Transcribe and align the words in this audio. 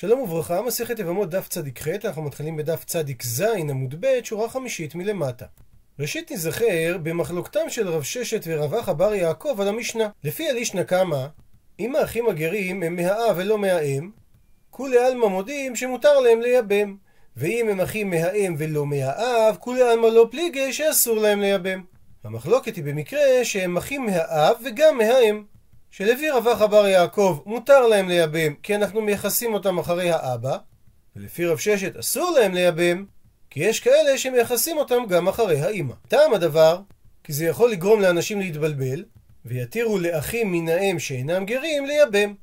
שלום 0.00 0.20
וברכה, 0.20 0.62
מסכת 0.62 0.98
יבמות 0.98 1.30
דף 1.30 1.48
צדיק 1.48 1.82
ח', 1.82 1.88
אנחנו 2.04 2.22
מתחילים 2.22 2.56
בדף 2.56 2.84
צדיק 2.84 3.22
ז' 3.22 3.40
עמוד 3.40 3.94
ב', 4.00 4.06
שורה 4.24 4.48
חמישית 4.48 4.94
מלמטה. 4.94 5.46
ראשית 5.98 6.32
נזכר 6.32 6.98
במחלוקתם 7.02 7.68
של 7.68 7.88
רב 7.88 8.02
ששת 8.02 8.44
ורב 8.46 8.74
אחא 8.74 8.92
בר 8.92 9.14
יעקב 9.14 9.60
על 9.60 9.68
המשנה. 9.68 10.08
לפי 10.24 10.48
הלישנא 10.48 10.82
קמא, 10.82 11.26
אם 11.80 11.96
האחים 11.96 12.28
הגרים 12.28 12.82
הם 12.82 12.96
מהאב 12.96 13.36
ולא 13.36 13.58
מהאם, 13.58 14.10
כולי 14.70 14.98
עלמא 14.98 15.26
מודים 15.26 15.76
שמותר 15.76 16.20
להם 16.20 16.40
לייבם. 16.40 16.96
ואם 17.36 17.68
הם 17.70 17.80
אחים 17.80 18.10
מהאם 18.10 18.54
ולא 18.58 18.86
מהאב, 18.86 19.56
כולי 19.60 19.82
עלמא 19.82 20.06
לא 20.06 20.28
פליגי 20.30 20.72
שאסור 20.72 21.18
להם 21.18 21.40
לייבם. 21.40 21.82
המחלוקת 22.24 22.76
היא 22.76 22.84
במקרה 22.84 23.44
שהם 23.44 23.76
אחים 23.76 24.06
מהאב 24.06 24.56
וגם 24.64 24.98
מהאם. 24.98 25.44
שלפי 25.90 26.30
רב 26.30 26.48
אחא 26.48 26.66
בר 26.66 26.86
יעקב 26.86 27.40
מותר 27.46 27.86
להם 27.86 28.08
לייבם 28.08 28.54
כי 28.62 28.74
אנחנו 28.74 29.00
מייחסים 29.00 29.54
אותם 29.54 29.78
אחרי 29.78 30.10
האבא, 30.10 30.56
ולפי 31.16 31.44
רב 31.44 31.58
ששת 31.58 31.96
אסור 31.96 32.30
להם 32.30 32.54
לייבם 32.54 33.04
כי 33.50 33.60
יש 33.60 33.80
כאלה 33.80 34.18
שמייחסים 34.18 34.78
אותם 34.78 35.06
גם 35.08 35.28
אחרי 35.28 35.60
האימא. 35.60 35.94
טעם 36.08 36.34
הדבר, 36.34 36.80
כי 37.24 37.32
זה 37.32 37.44
יכול 37.44 37.70
לגרום 37.70 38.00
לאנשים 38.00 38.40
להתבלבל, 38.40 39.04
ויתירו 39.44 39.98
לאחים 39.98 40.52
מן 40.52 40.68
האם 40.68 40.98
שאינם 40.98 41.44
גרים 41.44 41.86
לייבם. 41.86 42.34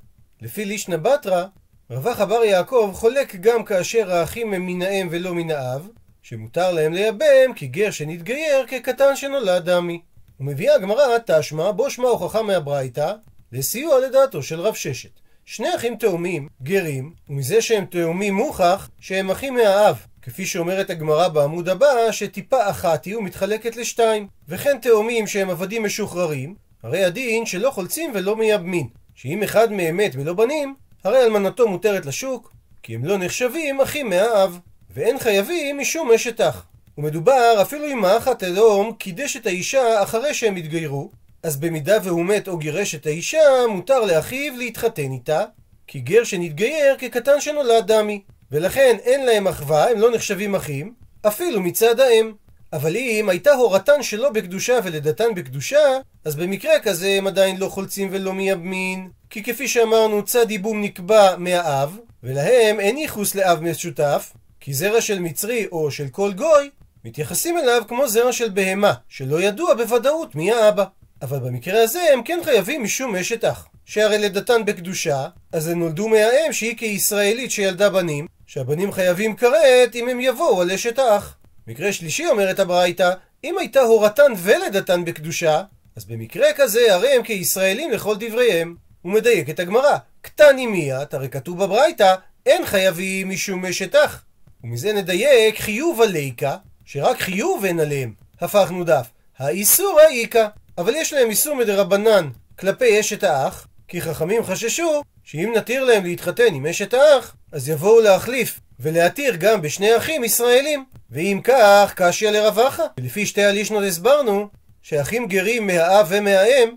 לפי 0.42 0.66
לישנא 0.66 0.98
בתרא, 0.98 1.46
רב 1.92 2.08
אחא 2.08 2.26
בר 2.26 2.44
יעקב 2.44 2.92
חולק 2.94 3.36
גם 3.36 3.64
כאשר 3.64 4.12
האחים 4.12 4.54
הם 4.54 4.66
מן 4.66 4.82
האם 4.82 5.08
ולא 5.12 5.34
מן 5.34 5.52
האב, 5.52 5.88
שמותר 6.22 6.72
להם 6.72 6.94
לייבם 6.94 7.54
כי 7.56 7.68
גר 7.68 7.92
שנתגייר 7.92 8.66
כקטן 8.68 9.16
שנולד 9.16 9.70
דמי. 9.70 10.02
ומביאה 10.40 10.76
הגמרא 10.76 11.18
תשמע 11.26 11.72
בו 11.72 11.90
שמע 11.90 12.08
הוכחה 12.08 12.42
מהברייתא 12.42 13.14
לסיוע 13.52 14.00
לדעתו 14.00 14.44
של 14.44 14.60
רב 14.60 14.74
ששת. 14.74 15.10
שני 15.46 15.76
אחים 15.76 15.96
תאומים, 15.96 16.48
גרים, 16.64 17.14
ומזה 17.30 17.62
שהם 17.62 17.86
תאומים 17.86 18.36
מוכח 18.36 18.90
שהם 19.00 19.32
אחים 19.32 19.56
מהאב, 19.56 20.06
כפי 20.22 20.46
שאומרת 20.46 20.90
הגמרא 20.90 21.28
בעמוד 21.28 21.70
הבא, 21.70 22.12
שטיפה 22.12 22.70
אחת 22.70 23.06
היא 23.06 23.18
ומתחלקת 23.18 23.76
לשתיים. 23.76 24.28
וכן 24.48 24.78
תאומים 24.82 25.28
שהם 25.28 25.50
עבדים 25.50 25.84
משוחררים, 25.84 26.56
הרי 26.84 27.04
הדין 27.04 27.46
שלא 27.46 27.72
חולצים 27.72 28.12
ולא 28.14 28.36
מייבמין, 28.36 28.88
שאם 29.16 29.44
אחד 29.44 29.72
מהם 29.72 29.98
מת 29.98 30.12
ולא 30.16 30.34
בנים, 30.34 30.76
הרי 31.04 31.24
אלמנתו 31.24 31.68
מותרת 31.68 32.06
לשוק, 32.06 32.54
כי 32.84 32.96
הם 32.96 33.06
לא 33.06 33.18
נחשבים 33.18 33.82
אחים 33.82 34.10
מהאב, 34.10 34.60
ואין 34.94 35.20
חייבים 35.20 35.78
משום 35.78 36.12
אשת 36.12 36.42
אח. 36.42 36.66
ומדובר 36.98 37.62
אפילו 37.62 37.88
אם 37.88 38.06
האח 38.06 38.28
התאום 38.28 38.94
קידש 38.94 39.38
את 39.38 39.48
האישה 39.48 40.04
אחרי 40.04 40.34
שהם 40.34 40.56
התגיירו, 40.56 41.12
אז 41.46 41.58
במידה 41.58 41.98
והוא 42.04 42.26
מת 42.26 42.48
או 42.48 42.58
גירש 42.58 42.96
את 42.96 43.06
האישה, 43.06 43.40
מותר 43.70 44.00
לאחיו 44.00 44.54
להתחתן 44.58 45.12
איתה, 45.12 45.44
כי 45.88 46.00
גר 46.00 46.24
שנתגייר 46.24 46.96
כקטן 46.98 47.42
שנולד 47.42 47.92
דמי. 47.92 48.22
ולכן 48.52 48.98
אין 49.04 49.26
להם 49.26 49.48
אחווה, 49.48 49.90
הם 49.90 50.00
לא 50.00 50.12
נחשבים 50.12 50.56
אחים, 50.56 50.94
אפילו 51.28 51.62
מצד 51.62 52.00
האם. 52.00 52.34
אבל 52.74 52.96
אם 52.96 53.30
הייתה 53.30 53.54
הורתן 53.54 54.04
שלו 54.04 54.34
בקדושה 54.34 54.80
ולידתן 54.84 55.36
בקדושה, 55.36 55.98
אז 56.26 56.36
במקרה 56.36 56.80
כזה 56.80 57.10
הם 57.10 57.28
עדיין 57.28 57.58
לא 57.58 57.70
חולצים 57.70 58.10
ולא 58.12 58.34
מייבמין. 58.34 59.10
כי 59.30 59.44
כפי 59.44 59.68
שאמרנו, 59.68 60.26
צד 60.26 60.52
ייבום 60.52 60.82
נקבע 60.82 61.36
מהאב, 61.38 61.98
ולהם 62.24 62.80
אין 62.80 62.98
ייחוס 62.98 63.36
לאב 63.36 63.60
משותף, 63.62 64.34
כי 64.60 64.74
זרע 64.74 65.02
של 65.02 65.20
מצרי 65.20 65.66
או 65.72 65.92
של 65.92 66.08
כל 66.08 66.34
גוי, 66.34 66.70
מתייחסים 67.06 67.58
אליו 67.58 67.82
כמו 67.88 68.08
זרע 68.08 68.34
של 68.34 68.50
בהמה, 68.50 68.94
שלא 69.10 69.42
ידוע 69.42 69.74
בוודאות 69.74 70.36
מי 70.36 70.52
האבא. 70.52 70.86
אבל 71.22 71.40
במקרה 71.40 71.84
הזה 71.84 72.00
הם 72.14 72.24
כן 72.24 72.40
חייבים 72.44 72.84
משום 72.84 73.16
אשת 73.16 73.44
אח. 73.44 73.68
שהרי 73.86 74.18
לידתן 74.18 74.66
בקדושה, 74.66 75.28
אז 75.52 75.68
הן 75.68 75.80
נולדו 75.80 76.08
מהאם 76.08 76.54
שהיא 76.54 76.78
כישראלית 76.78 77.52
שילדה 77.52 77.90
בנים, 77.90 78.28
שהבנים 78.46 78.92
חייבים 78.92 79.36
כרת 79.36 79.96
אם 79.96 80.10
הם 80.10 80.20
יבואו 80.20 80.62
על 80.62 80.72
אשת 80.72 81.00
האח. 81.00 81.38
מקרה 81.68 81.94
שלישי 81.94 82.26
אומרת 82.26 82.60
הברייתא, 82.60 83.14
אם 83.44 83.58
הייתה 83.58 83.80
הורתן 83.80 84.32
ולידתן 84.38 85.06
בקדושה, 85.06 85.64
אז 85.96 86.06
במקרה 86.06 86.48
כזה 86.56 86.94
הרי 86.94 87.10
הם 87.10 87.24
כישראלים 87.24 87.92
לכל 87.92 88.16
דבריהם. 88.20 88.76
הוא 89.02 89.12
מדייק 89.14 89.50
את 89.50 89.60
הגמרא, 89.60 89.98
קטני 90.22 90.68
מיית, 90.68 91.14
הרי 91.14 91.30
כתוב 91.30 91.64
בברייתא, 91.64 92.16
אין 92.46 92.66
חייבים 92.66 93.30
משום 93.30 93.66
אשת 93.66 93.96
אח. 93.96 94.24
ומזה 94.64 94.94
נדייק 94.94 95.60
חיוב 95.60 96.02
הליקה, 96.02 96.58
שרק 96.86 97.20
חיוב 97.20 97.66
אין 97.66 97.80
עליהם. 97.80 98.14
הפכנו 98.42 98.84
דף. 98.84 99.08
האיסור 99.38 100.00
האיכא. 100.00 100.48
אבל 100.78 100.96
יש 100.96 101.14
להם 101.14 101.30
איסור 101.30 101.56
מדרבנן 101.56 102.30
כלפי 102.60 103.00
אשת 103.00 103.24
האח, 103.24 103.68
כי 103.88 104.02
חכמים 104.02 104.44
חששו 104.44 105.02
שאם 105.24 105.54
נתיר 105.56 105.84
להם 105.84 106.04
להתחתן 106.04 106.54
עם 106.54 106.66
אשת 106.66 106.94
האח, 106.94 107.36
אז 107.52 107.70
יבואו 107.70 108.02
להחליף 108.02 108.60
ולהתיר 108.80 109.36
גם 109.36 109.62
בשני 109.62 109.98
אחים 109.98 110.24
ישראלים. 110.24 110.86
ואם 111.12 111.42
כך, 111.44 111.94
קשיא 111.96 112.30
לרווחה. 112.30 112.84
ולפי 113.00 113.26
שתי 113.26 113.44
הלישנות 113.44 113.84
הסברנו 113.84 114.48
שאחים 114.82 115.28
גרים 115.28 115.68
מהאב 115.68 116.08
ומהאם 116.10 116.70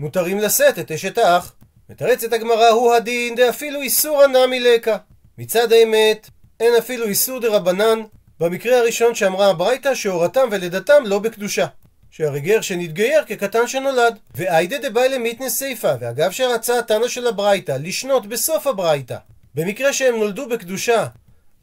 מותרים 0.00 0.38
לשאת 0.38 0.78
את 0.78 0.90
אשת 0.92 1.18
האח. 1.18 1.54
מתרצת 1.90 2.32
הגמרא 2.32 2.68
הוא 2.68 2.94
הדין 2.94 3.34
דאפילו 3.34 3.80
איסור 3.80 4.22
הנמי 4.22 4.60
לקה. 4.60 4.96
מצד 5.38 5.72
האמת, 5.72 6.30
אין 6.60 6.74
אפילו 6.78 7.06
איסור 7.06 7.40
דרבנן 7.40 8.02
במקרה 8.40 8.78
הראשון 8.78 9.14
שאמרה 9.14 9.50
הברייתא 9.50 9.94
שהורתם 9.94 10.48
ולידתם 10.50 11.02
לא 11.06 11.18
בקדושה. 11.18 11.66
שהרי 12.16 12.40
גר 12.40 12.60
שנתגייר 12.60 13.24
כקטן 13.26 13.66
שנולד. 13.66 14.18
ואיידה 14.34 14.76
דבאי 14.78 15.08
למיתנס 15.08 15.58
סיפא, 15.58 15.96
ואגב 16.00 16.30
שרצה 16.30 16.78
התנא 16.78 17.08
של 17.08 17.26
הברייתא 17.26 17.76
לשנות 17.80 18.26
בסוף 18.26 18.66
הברייתא, 18.66 19.16
במקרה 19.54 19.92
שהם 19.92 20.16
נולדו 20.16 20.48
בקדושה, 20.48 21.06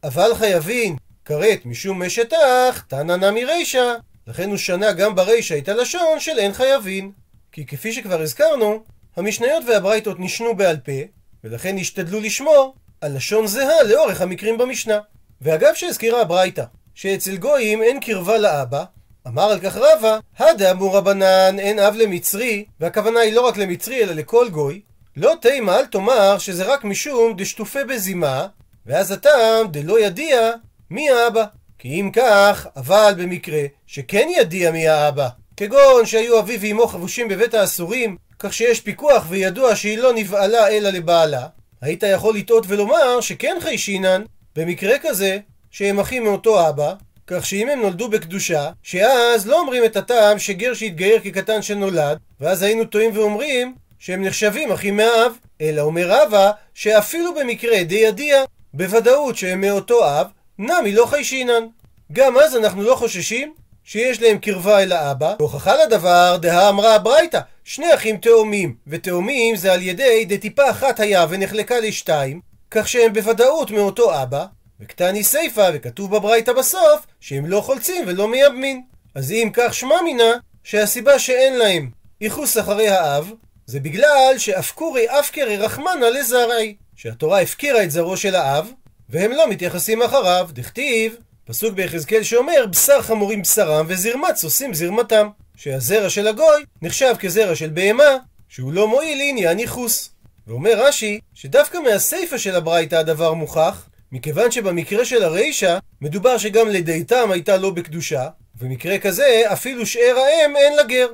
אבל 0.03 0.35
חייבים 0.35 0.95
כרת 1.25 1.65
משום 1.65 2.01
אח, 2.33 2.85
תנא 2.87 3.15
נמי 3.15 3.45
רישא, 3.45 3.95
לכן 4.27 4.49
הוא 4.49 4.57
שנה 4.57 4.91
גם 4.91 5.15
ברישא 5.15 5.57
את 5.57 5.69
הלשון 5.69 6.19
של 6.19 6.39
אין 6.39 6.53
חייבים. 6.53 7.11
כי 7.51 7.65
כפי 7.65 7.93
שכבר 7.93 8.21
הזכרנו, 8.21 8.83
המשניות 9.15 9.63
והברייתות 9.67 10.19
נשנו 10.19 10.55
בעל 10.55 10.77
פה, 10.77 11.01
ולכן 11.43 11.77
השתדלו 11.77 12.19
לשמור 12.19 12.75
על 13.01 13.15
לשון 13.15 13.47
זהה 13.47 13.83
לאורך 13.83 14.21
המקרים 14.21 14.57
במשנה. 14.57 14.99
ואגב 15.41 15.73
שהזכירה 15.73 16.21
הברייתא, 16.21 16.63
שאצל 16.95 17.37
גויים 17.37 17.83
אין 17.83 17.99
קרבה 17.99 18.37
לאבא, 18.37 18.83
אמר 19.27 19.51
על 19.51 19.59
כך 19.59 19.77
רבא, 19.77 20.19
הדאמור 20.37 20.97
רבנן 20.97 21.59
אין 21.59 21.79
אב 21.79 21.95
למצרי, 21.95 22.65
והכוונה 22.79 23.19
היא 23.19 23.33
לא 23.33 23.41
רק 23.41 23.57
למצרי 23.57 24.03
אלא 24.03 24.13
לכל 24.13 24.49
גוי, 24.49 24.81
לא 25.17 25.33
תימה 25.41 25.79
אל 25.79 25.85
תאמר 25.85 26.37
שזה 26.37 26.63
רק 26.63 26.83
משום 26.83 27.33
דשטופה 27.37 27.83
בזימה, 27.83 28.47
ואז 28.85 29.11
הטעם 29.11 29.67
דלא 29.71 29.99
ידיע 29.99 30.51
מי 30.89 31.09
האבא. 31.09 31.43
כי 31.79 32.01
אם 32.01 32.09
כך, 32.13 32.67
אבל 32.75 33.13
במקרה 33.17 33.61
שכן 33.87 34.27
ידיע 34.37 34.71
מי 34.71 34.87
האבא, 34.87 35.27
כגון 35.57 36.05
שהיו 36.05 36.39
אביו 36.39 36.61
ואמו 36.61 36.87
חבושים 36.87 37.27
בבית 37.27 37.53
האסורים, 37.53 38.17
כך 38.39 38.53
שיש 38.53 38.81
פיקוח 38.81 39.25
וידוע 39.29 39.75
שהיא 39.75 39.97
לא 39.97 40.13
נבעלה 40.13 40.67
אלא 40.67 40.89
לבעלה, 40.89 41.47
היית 41.81 42.03
יכול 42.03 42.35
לטעות 42.35 42.65
ולומר 42.67 43.21
שכן 43.21 43.57
חיישינן, 43.59 44.23
במקרה 44.55 44.95
כזה, 45.01 45.37
שהם 45.71 45.99
אחים 45.99 46.23
מאותו 46.23 46.69
אבא, 46.69 46.93
כך 47.35 47.45
שאם 47.45 47.69
הם 47.69 47.81
נולדו 47.81 48.09
בקדושה, 48.09 48.69
שאז 48.83 49.47
לא 49.47 49.59
אומרים 49.59 49.85
את 49.85 49.97
הטעם 49.97 50.39
שגר 50.39 50.73
שהתגייר 50.73 51.19
כקטן 51.19 51.61
שנולד, 51.61 52.17
ואז 52.41 52.61
היינו 52.61 52.85
טועים 52.85 53.11
ואומרים 53.13 53.75
שהם 53.99 54.23
נחשבים 54.23 54.71
אחים 54.71 54.97
מאב, 54.97 55.31
אלא 55.61 55.81
אומר 55.81 56.05
רבא 56.07 56.51
שאפילו 56.73 57.33
במקרה 57.35 57.83
די 57.83 57.95
ידיע, 57.95 58.43
בוודאות 58.73 59.37
שהם 59.37 59.61
מאותו 59.61 60.05
אב, 60.05 60.27
נמי 60.59 60.93
לא 60.93 61.05
חיישינן. 61.05 61.63
גם 62.11 62.37
אז 62.37 62.55
אנחנו 62.55 62.83
לא 62.83 62.95
חוששים 62.95 63.53
שיש 63.83 64.21
להם 64.21 64.37
קרבה 64.37 64.83
אל 64.83 64.91
האבא. 64.91 65.35
הוכחה 65.39 65.73
לדבר, 65.85 66.37
דהה 66.41 66.69
אמרה 66.69 66.95
הברייתא, 66.95 67.39
שני 67.63 67.93
אחים 67.93 68.17
תאומים, 68.17 68.75
ותאומים 68.87 69.55
זה 69.55 69.73
על 69.73 69.81
ידי 69.81 70.25
דטיפה 70.25 70.69
אחת 70.69 70.99
היה 70.99 71.25
ונחלקה 71.29 71.79
לשתיים, 71.79 72.39
כך 72.71 72.87
שהם 72.87 73.13
בוודאות 73.13 73.71
מאותו 73.71 74.21
אבא, 74.23 74.45
וקטני 74.79 75.23
סיפא, 75.23 75.71
וכתוב 75.73 76.15
בברייתא 76.15 76.53
בסוף, 76.53 77.05
שהם 77.19 77.45
לא 77.45 77.61
חולצים 77.61 78.03
ולא 78.07 78.27
מייבמין. 78.27 78.81
אז 79.15 79.31
אם 79.31 79.49
כך 79.53 79.73
שמע 79.73 80.01
מינה, 80.03 80.33
שהסיבה 80.63 81.19
שאין 81.19 81.57
להם 81.57 81.89
ייחוס 82.21 82.57
אחרי 82.57 82.89
האב, 82.89 83.31
זה 83.65 83.79
בגלל 83.79 84.33
שאפקורי 84.37 85.19
אפקרי 85.19 85.57
רחמנא 85.57 86.05
לזרעי, 86.05 86.75
שהתורה 86.95 87.41
הפקירה 87.41 87.83
את 87.83 87.91
זרעו 87.91 88.17
של 88.17 88.35
האב, 88.35 88.71
והם 89.09 89.31
לא 89.31 89.49
מתייחסים 89.49 90.01
אחריו, 90.01 90.49
דכתיב, 90.53 91.15
פסוק 91.45 91.73
ביחזקאל 91.73 92.23
שאומר, 92.23 92.65
בשר 92.69 93.01
חמורים 93.01 93.41
בשרם 93.41 93.85
וזרמץ 93.89 94.43
עושים 94.43 94.73
זרמתם. 94.73 95.27
שהזרע 95.55 96.09
של 96.09 96.27
הגוי 96.27 96.63
נחשב 96.81 97.15
כזרע 97.19 97.55
של 97.55 97.69
בהמה, 97.69 98.17
שהוא 98.49 98.73
לא 98.73 98.87
מועיל 98.87 99.17
לעניין 99.17 99.59
ייחוס. 99.59 100.09
ואומר 100.47 100.85
רש"י, 100.87 101.19
שדווקא 101.33 101.77
מהסיפא 101.77 102.37
של 102.37 102.55
הברייתא 102.55 102.95
הדבר 102.95 103.33
מוכח, 103.33 103.85
מכיוון 104.13 104.51
שבמקרה 104.51 105.05
של 105.05 105.23
הרישא, 105.23 105.77
מדובר 106.01 106.37
שגם 106.37 106.69
לידתם 106.69 107.31
הייתה 107.31 107.57
לא 107.57 107.69
בקדושה, 107.69 108.27
ובמקרה 108.55 108.97
כזה 108.99 109.43
אפילו 109.53 109.85
שאר 109.85 110.15
האם 110.17 110.55
אין 110.55 110.77
לגר, 110.77 111.07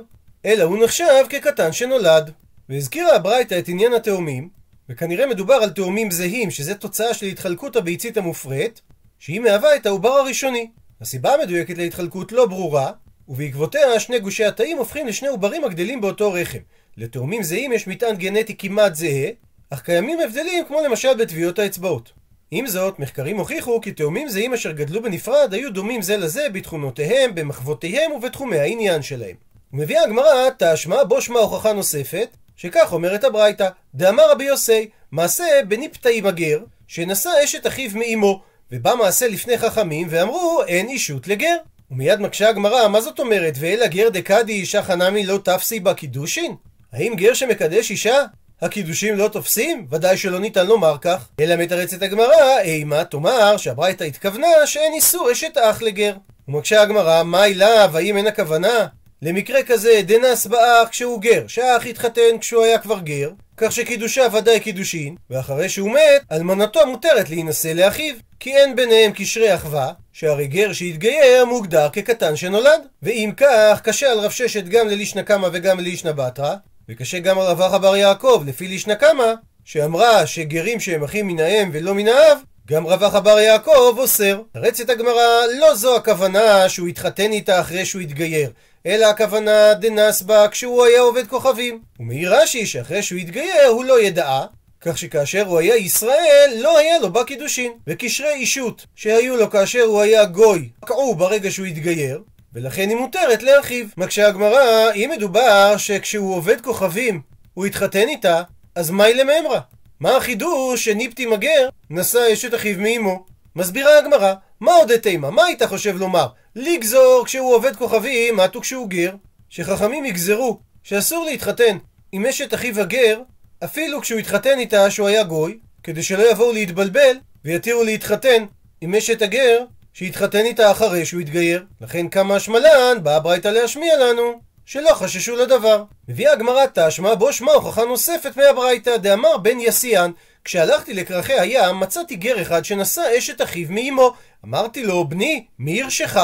אלא 0.44 0.62
הוא 0.64 0.84
נחשב 0.84 1.24
כקטן 1.28 1.72
שנולד. 1.72 2.30
והזכירה 2.68 3.14
הברייתא 3.16 3.58
את 3.58 3.68
עניין 3.68 3.92
התאומים, 3.92 4.48
וכנראה 4.88 5.26
מדובר 5.26 5.54
על 5.54 5.70
תאומים 5.70 6.10
זהים, 6.10 6.50
שזה 6.50 6.74
תוצאה 6.74 7.14
של 7.14 7.26
התחלקות 7.26 7.76
הביצית 7.76 8.16
המופרית, 8.16 8.80
שהיא 9.18 9.40
מהווה 9.40 9.76
את 9.76 9.86
העובר 9.86 10.12
הראשוני. 10.12 10.70
הסיבה 11.00 11.34
המדויקת 11.34 11.78
להתחלקות 11.78 12.32
לא 12.32 12.46
ברורה, 12.46 12.92
ובעקבותיה 13.28 14.00
שני 14.00 14.18
גושי 14.18 14.44
התאים 14.44 14.78
הופכים 14.78 15.06
לשני 15.06 15.28
עוברים 15.28 15.64
הגדלים 15.64 16.00
באותו 16.00 16.32
רחם. 16.32 16.58
לתאומים 16.96 17.42
זהים 17.42 17.72
יש 17.72 17.86
מטען 17.86 18.16
גנטי 18.16 18.56
כמעט 18.56 18.94
זהה, 18.94 19.30
אך 19.70 19.82
קיימים 19.82 20.20
הבדלים 20.20 20.64
כמו 20.64 20.80
למשל 20.80 21.14
בטביעות 21.14 21.58
האצבעות. 21.58 22.19
עם 22.52 22.66
זאת, 22.66 22.98
מחקרים 22.98 23.38
הוכיחו 23.38 23.80
כי 23.80 23.92
תאומים 23.92 24.28
זהים 24.28 24.54
אשר 24.54 24.72
גדלו 24.72 25.02
בנפרד 25.02 25.54
היו 25.54 25.72
דומים 25.72 26.02
זה 26.02 26.16
לזה 26.16 26.48
בתכונותיהם, 26.52 27.34
במחוותיהם 27.34 28.12
ובתחומי 28.12 28.58
העניין 28.58 29.02
שלהם. 29.02 29.36
ומביאה 29.72 30.02
הגמרא 30.02 30.48
תשמע 30.58 31.04
בו 31.04 31.22
שמע 31.22 31.40
הוכחה 31.40 31.72
נוספת, 31.72 32.28
שכך 32.56 32.92
אומרת 32.92 33.24
הברייתא, 33.24 33.68
דאמר 33.94 34.30
רבי 34.30 34.44
יוסי, 34.44 34.88
מעשה 35.12 35.44
בניפתאי 35.68 36.20
מגר, 36.20 36.58
שנשא 36.88 37.30
אשת 37.44 37.66
אחיו 37.66 37.90
מאמו, 37.94 38.42
ובא 38.72 38.94
מעשה 38.94 39.28
לפני 39.28 39.58
חכמים 39.58 40.06
ואמרו 40.10 40.62
אין 40.66 40.88
אישות 40.88 41.28
לגר. 41.28 41.56
ומיד 41.90 42.20
מקשה 42.20 42.48
הגמרא, 42.48 42.88
מה 42.88 43.00
זאת 43.00 43.18
אומרת, 43.18 43.54
ואל 43.58 43.82
הגר 43.82 44.08
דקדי 44.08 44.52
אישה 44.52 44.82
חנמי 44.82 45.26
לא 45.26 45.38
תפסי 45.44 45.80
בה 45.80 45.94
קידושין? 45.94 46.54
האם 46.92 47.14
גר 47.16 47.34
שמקדש 47.34 47.90
אישה, 47.90 48.24
הקידושים 48.62 49.16
לא 49.16 49.28
תופסים? 49.28 49.86
ודאי 49.90 50.16
שלא 50.16 50.40
ניתן 50.40 50.66
לומר 50.66 50.96
כך. 51.00 51.28
אלא 51.40 51.56
מתרצת 51.56 52.02
הגמרא, 52.02 52.58
אימה 52.62 53.04
תאמר 53.04 53.56
שהברייתא 53.56 54.04
התכוונה 54.04 54.66
שאין 54.66 54.92
איסור 54.92 55.32
אשת 55.32 55.56
אח 55.58 55.82
לגר. 55.82 56.14
ומקשה 56.48 56.82
הגמרא, 56.82 57.22
מאי 57.22 57.44
לאו, 57.44 57.90
האם 57.94 58.16
אין 58.16 58.26
הכוונה? 58.26 58.86
למקרה 59.22 59.62
כזה, 59.62 60.00
דנסבה 60.04 60.88
כשהוא 60.88 61.20
גר, 61.20 61.44
שהאח 61.46 61.86
התחתן 61.86 62.38
כשהוא 62.40 62.64
היה 62.64 62.78
כבר 62.78 62.98
גר, 62.98 63.30
כך 63.56 63.72
שקידושה 63.72 64.22
ודאי 64.32 64.60
קידושין, 64.60 65.16
ואחרי 65.30 65.68
שהוא 65.68 65.90
מת, 65.90 66.22
אלמנתו 66.32 66.86
מותרת 66.86 67.30
להינשא 67.30 67.68
לאחיו, 67.68 68.14
כי 68.40 68.56
אין 68.56 68.76
ביניהם 68.76 69.12
קשרי 69.12 69.54
אחווה, 69.54 69.92
שהרי 70.12 70.46
גר 70.46 70.72
שהתגייר 70.72 71.44
מוגדר 71.44 71.88
כקטן 71.92 72.36
שנולד. 72.36 72.80
ואם 73.02 73.30
כך, 73.36 73.80
קשה 73.82 74.12
על 74.12 74.18
רב 74.18 74.30
ששת 74.30 74.64
גם 74.64 74.88
ללישנא 74.88 75.22
קמא 75.22 75.48
וגם 75.52 75.78
ללישנא 75.78 76.12
בתרא, 76.12 76.54
וקשה 76.90 77.18
גם 77.18 77.38
על 77.38 77.46
רב 77.46 77.60
אחא 77.60 77.78
בר 77.78 77.96
יעקב 77.96 78.42
לפי 78.46 78.68
לישנא 78.68 78.94
קמא, 78.94 79.32
שאמרה 79.64 80.26
שגרים 80.26 80.80
שהם 80.80 81.04
אחים 81.04 81.26
מן 81.26 81.40
האם 81.40 81.70
ולא 81.72 81.94
מן 81.94 82.08
האב, 82.08 82.38
גם 82.68 82.86
רב 82.86 83.04
אחא 83.04 83.20
בר 83.20 83.38
יעקב 83.38 83.94
אוסר. 83.98 84.40
מתרצת 84.52 84.90
הגמרא, 84.90 85.46
לא 85.60 85.74
זו 85.74 85.96
הכוונה 85.96 86.68
שהוא 86.68 86.88
התחתן 86.88 87.32
איתה 87.32 87.60
אחרי 87.60 87.84
שהוא 87.84 88.02
התגייר, 88.02 88.50
אלא 88.86 89.06
הכוונה 89.06 89.74
דנסבה 89.74 90.48
כשהוא 90.48 90.84
היה 90.84 91.00
עובד 91.00 91.26
כוכבים. 91.26 91.80
ומעיר 92.00 92.34
רש"י 92.34 92.66
שאחרי 92.66 93.02
שהוא 93.02 93.20
התגייר 93.20 93.66
הוא 93.68 93.84
לא 93.84 94.00
ידעה, 94.00 94.46
כך 94.80 94.98
שכאשר 94.98 95.46
הוא 95.46 95.58
היה 95.58 95.76
ישראל, 95.76 96.58
לא 96.60 96.78
היה 96.78 96.98
לו 96.98 97.12
בה 97.12 97.24
קידושין. 97.24 97.72
וקשרי 97.86 98.34
אישות 98.34 98.86
שהיו 98.94 99.36
לו 99.36 99.50
כאשר 99.50 99.82
הוא 99.82 100.00
היה 100.00 100.24
גוי, 100.24 100.68
פקעו 100.80 101.14
ברגע 101.14 101.50
שהוא 101.50 101.66
התגייר, 101.66 102.22
ולכן 102.54 102.88
היא 102.88 102.96
מותרת 102.96 103.42
לאחיו. 103.42 103.86
מקשה 103.96 104.28
הגמרא, 104.28 104.92
אם 104.94 105.10
מדובר 105.16 105.76
שכשהוא 105.76 106.34
עובד 106.34 106.60
כוכבים, 106.60 107.20
הוא 107.54 107.66
התחתן 107.66 108.08
איתה, 108.08 108.42
אז 108.74 108.90
מהי 108.90 109.14
לממרא? 109.14 109.60
מה 110.00 110.16
החידוש 110.16 110.84
שניפטי 110.84 111.26
מגר 111.26 111.68
נשא 111.90 112.32
אשת 112.32 112.54
אחיו 112.54 112.76
מאמו? 112.78 113.26
מסבירה 113.56 113.98
הגמרא, 113.98 114.34
מה 114.60 114.72
עוד 114.72 114.96
תימה? 114.96 115.30
מה 115.30 115.44
היית 115.44 115.62
חושב 115.62 115.96
לומר? 115.96 116.26
לגזור 116.56 117.22
כשהוא 117.26 117.54
עובד 117.54 117.76
כוכבים, 117.76 118.36
מתו 118.36 118.60
כשהוא 118.60 118.88
גר? 118.88 119.14
שחכמים 119.48 120.04
יגזרו 120.04 120.58
שאסור 120.82 121.24
להתחתן 121.24 121.78
עם 122.12 122.26
אשת 122.26 122.54
אחיו 122.54 122.80
הגר, 122.80 123.20
אפילו 123.64 124.00
כשהוא 124.00 124.20
התחתן 124.20 124.58
איתה 124.58 124.90
שהוא 124.90 125.08
היה 125.08 125.22
גוי, 125.22 125.58
כדי 125.82 126.02
שלא 126.02 126.30
יבואו 126.30 126.52
להתבלבל 126.52 127.16
ויתירו 127.44 127.84
להתחתן 127.84 128.44
עם 128.80 128.94
אשת 128.94 129.22
הגר 129.22 129.64
שהתחתן 129.92 130.44
איתה 130.44 130.70
אחרי 130.70 131.06
שהוא 131.06 131.20
התגייר. 131.20 131.64
לכן 131.80 132.08
כמה 132.08 132.36
השמלן 132.36 132.98
באה 133.02 133.16
הברייתא 133.16 133.48
להשמיע 133.48 133.96
לנו 133.96 134.40
שלא 134.64 134.94
חששו 134.94 135.36
לדבר. 135.36 135.84
מביאה 136.08 136.32
הגמרא 136.32 136.64
תשמע 136.74 137.14
בו 137.14 137.32
שמע 137.32 137.52
הוכחה 137.52 137.84
נוספת 137.84 138.36
מהברייתא 138.36 138.96
דאמר 138.96 139.36
בן 139.36 139.60
יסיאן 139.60 140.10
כשהלכתי 140.44 140.94
לכרכי 140.94 141.32
הים 141.32 141.80
מצאתי 141.80 142.16
גר 142.16 142.42
אחד 142.42 142.64
שנשא 142.64 143.02
אשת 143.18 143.42
אחיו 143.42 143.66
מאמו 143.70 144.14
אמרתי 144.44 144.82
לו 144.82 145.08
בני 145.08 145.46
מי 145.58 145.72
ירשך? 145.72 146.16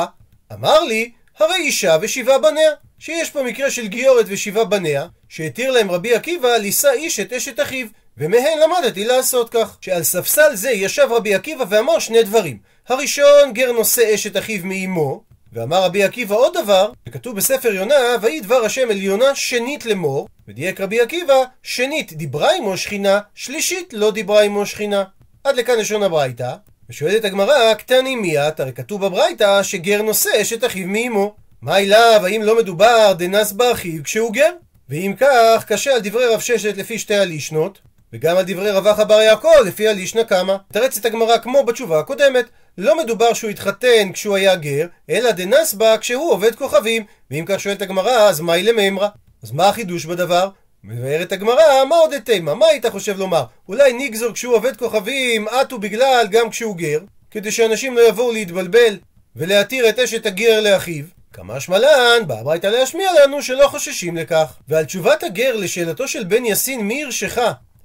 אמר 0.53 0.81
לי 0.81 1.13
הרי 1.39 1.57
אישה 1.57 1.97
ושבעה 2.01 2.39
בניה 2.39 2.71
שיש 2.99 3.31
פה 3.31 3.43
מקרה 3.43 3.71
של 3.71 3.87
גיורת 3.87 4.27
ושבעה 4.29 4.65
בניה 4.65 5.07
שהתיר 5.29 5.71
להם 5.71 5.91
רבי 5.91 6.15
עקיבא 6.15 6.57
לישא 6.57 6.91
איש 6.91 7.21
את 7.21 7.33
אשת 7.33 7.61
אחיו 7.61 7.87
ומהן 8.19 8.59
למדתי 8.59 9.05
לעשות 9.05 9.51
כך 9.51 9.77
שעל 9.81 10.03
ספסל 10.03 10.55
זה 10.55 10.71
ישב 10.71 11.09
רבי 11.11 11.35
עקיבא 11.35 11.65
ואמר 11.69 11.99
שני 11.99 12.23
דברים 12.23 12.59
הראשון 12.89 13.53
גר 13.53 13.73
נושא 13.73 14.15
אשת 14.15 14.37
אחיו 14.37 14.61
מאמו 14.65 15.23
ואמר 15.53 15.83
רבי 15.83 16.05
עקיבא 16.05 16.35
עוד 16.35 16.57
דבר, 16.63 16.91
שכתוב 17.09 17.37
בספר 17.37 17.73
יונה, 17.73 17.95
ויהי 18.23 18.41
דבר 18.41 18.65
השם 18.65 18.91
אל 18.91 18.97
יונה 18.97 19.35
שנית 19.35 19.87
לאמור, 19.87 20.29
ודייק 20.49 20.81
רבי 20.81 21.01
עקיבא, 21.01 21.43
שנית 21.63 22.13
דיברה 22.13 22.57
עמו 22.57 22.77
שכינה, 22.77 23.21
שלישית 23.35 23.93
לא 23.93 24.11
דיברה 24.11 24.43
עמו 24.43 24.67
שכינה. 24.67 25.05
עד 25.45 25.57
לכאן 25.57 25.79
לשון 25.79 26.03
הברייתא, 26.03 26.55
ושואלת 26.91 27.25
הגמרא, 27.25 27.75
קתני 27.75 28.17
מיהת, 28.17 28.61
הרי 28.61 28.73
כתוב 28.73 29.07
בברייתא 29.07 29.63
שגר 29.63 30.03
נושא 30.03 30.31
אשת 30.43 30.65
אחיו 30.65 30.87
מאמו. 30.89 31.35
מאי 31.63 31.79
לאו, 31.79 32.21
האם 32.25 32.43
לא 32.43 32.59
מדובר 32.59 33.13
דנסבה 33.13 34.03
כשהוא 34.05 34.33
גר? 34.33 34.53
ואם 34.89 35.13
כך, 35.19 35.65
קשה 35.69 35.95
על 35.95 36.01
דברי 36.01 36.27
רב 36.27 36.41
ששת 36.41 36.77
לפי 36.77 36.99
שתי 36.99 37.15
הלישנות, 37.15 37.79
וגם 38.13 38.37
על 38.37 38.45
דברי 38.47 38.71
רב 38.71 38.87
אחא 38.87 39.05
בר 39.05 39.21
יעקב 39.21 39.49
לפי 39.67 39.89
הלישנא 39.89 40.23
קמא. 40.23 40.57
מתרצת 40.73 41.05
הגמרא 41.05 41.39
כמו 41.39 41.65
בתשובה 41.65 41.99
הקודמת, 42.01 42.45
לא 42.79 42.99
מדובר 42.99 43.33
שהוא 43.33 43.51
התחתן 43.51 44.13
כשהוא 44.13 44.37
היה 44.37 44.57
גר, 44.57 44.87
אלא 45.11 45.31
דנסבה 45.31 45.99
כשהוא 45.99 46.33
עובד 46.33 46.55
כוכבים. 46.55 47.05
ואם 47.31 47.45
כך 47.49 47.61
שואלת 47.61 47.83
הגמרא, 47.83 48.13
אז 48.13 48.41
מאי 48.41 48.63
למימרא? 48.63 49.09
אז 49.43 49.53
מה 49.53 49.69
החידוש 49.69 50.05
בדבר? 50.05 50.49
מבארת 50.85 51.33
הגמרא, 51.33 51.85
מהו 51.89 52.19
דתימא? 52.19 52.55
מה 52.55 52.67
היית 52.67 52.87
חושב 52.87 53.19
לומר? 53.19 53.45
אולי 53.69 53.93
נגזור 53.93 54.33
כשהוא 54.33 54.55
עובד 54.55 54.77
כוכבים, 54.77 55.49
אטו 55.49 55.79
בגלל 55.79 56.27
גם 56.31 56.51
כשהוא 56.51 56.77
גר, 56.77 57.01
כדי 57.31 57.53
שאנשים 57.53 57.97
לא 57.97 58.09
יבואו 58.09 58.33
להתבלבל 58.33 58.99
ולהתיר 59.37 59.89
את 59.89 59.99
אשת 59.99 60.27
הגר 60.27 60.61
לאחיו. 60.61 61.05
כמה 61.33 61.61
שמלן, 61.61 62.23
בא 62.27 62.41
הביתה 62.41 62.71
להשמיע 62.71 63.11
לנו 63.23 63.43
שלא 63.43 63.69
חוששים 63.69 64.17
לכך. 64.17 64.53
ועל 64.69 64.85
תשובת 64.85 65.23
הגר 65.23 65.57
לשאלתו 65.57 66.09
של 66.09 66.25
בן 66.25 66.45
יסין 66.45 66.81
מי 66.81 67.05
הרשך 67.05 67.39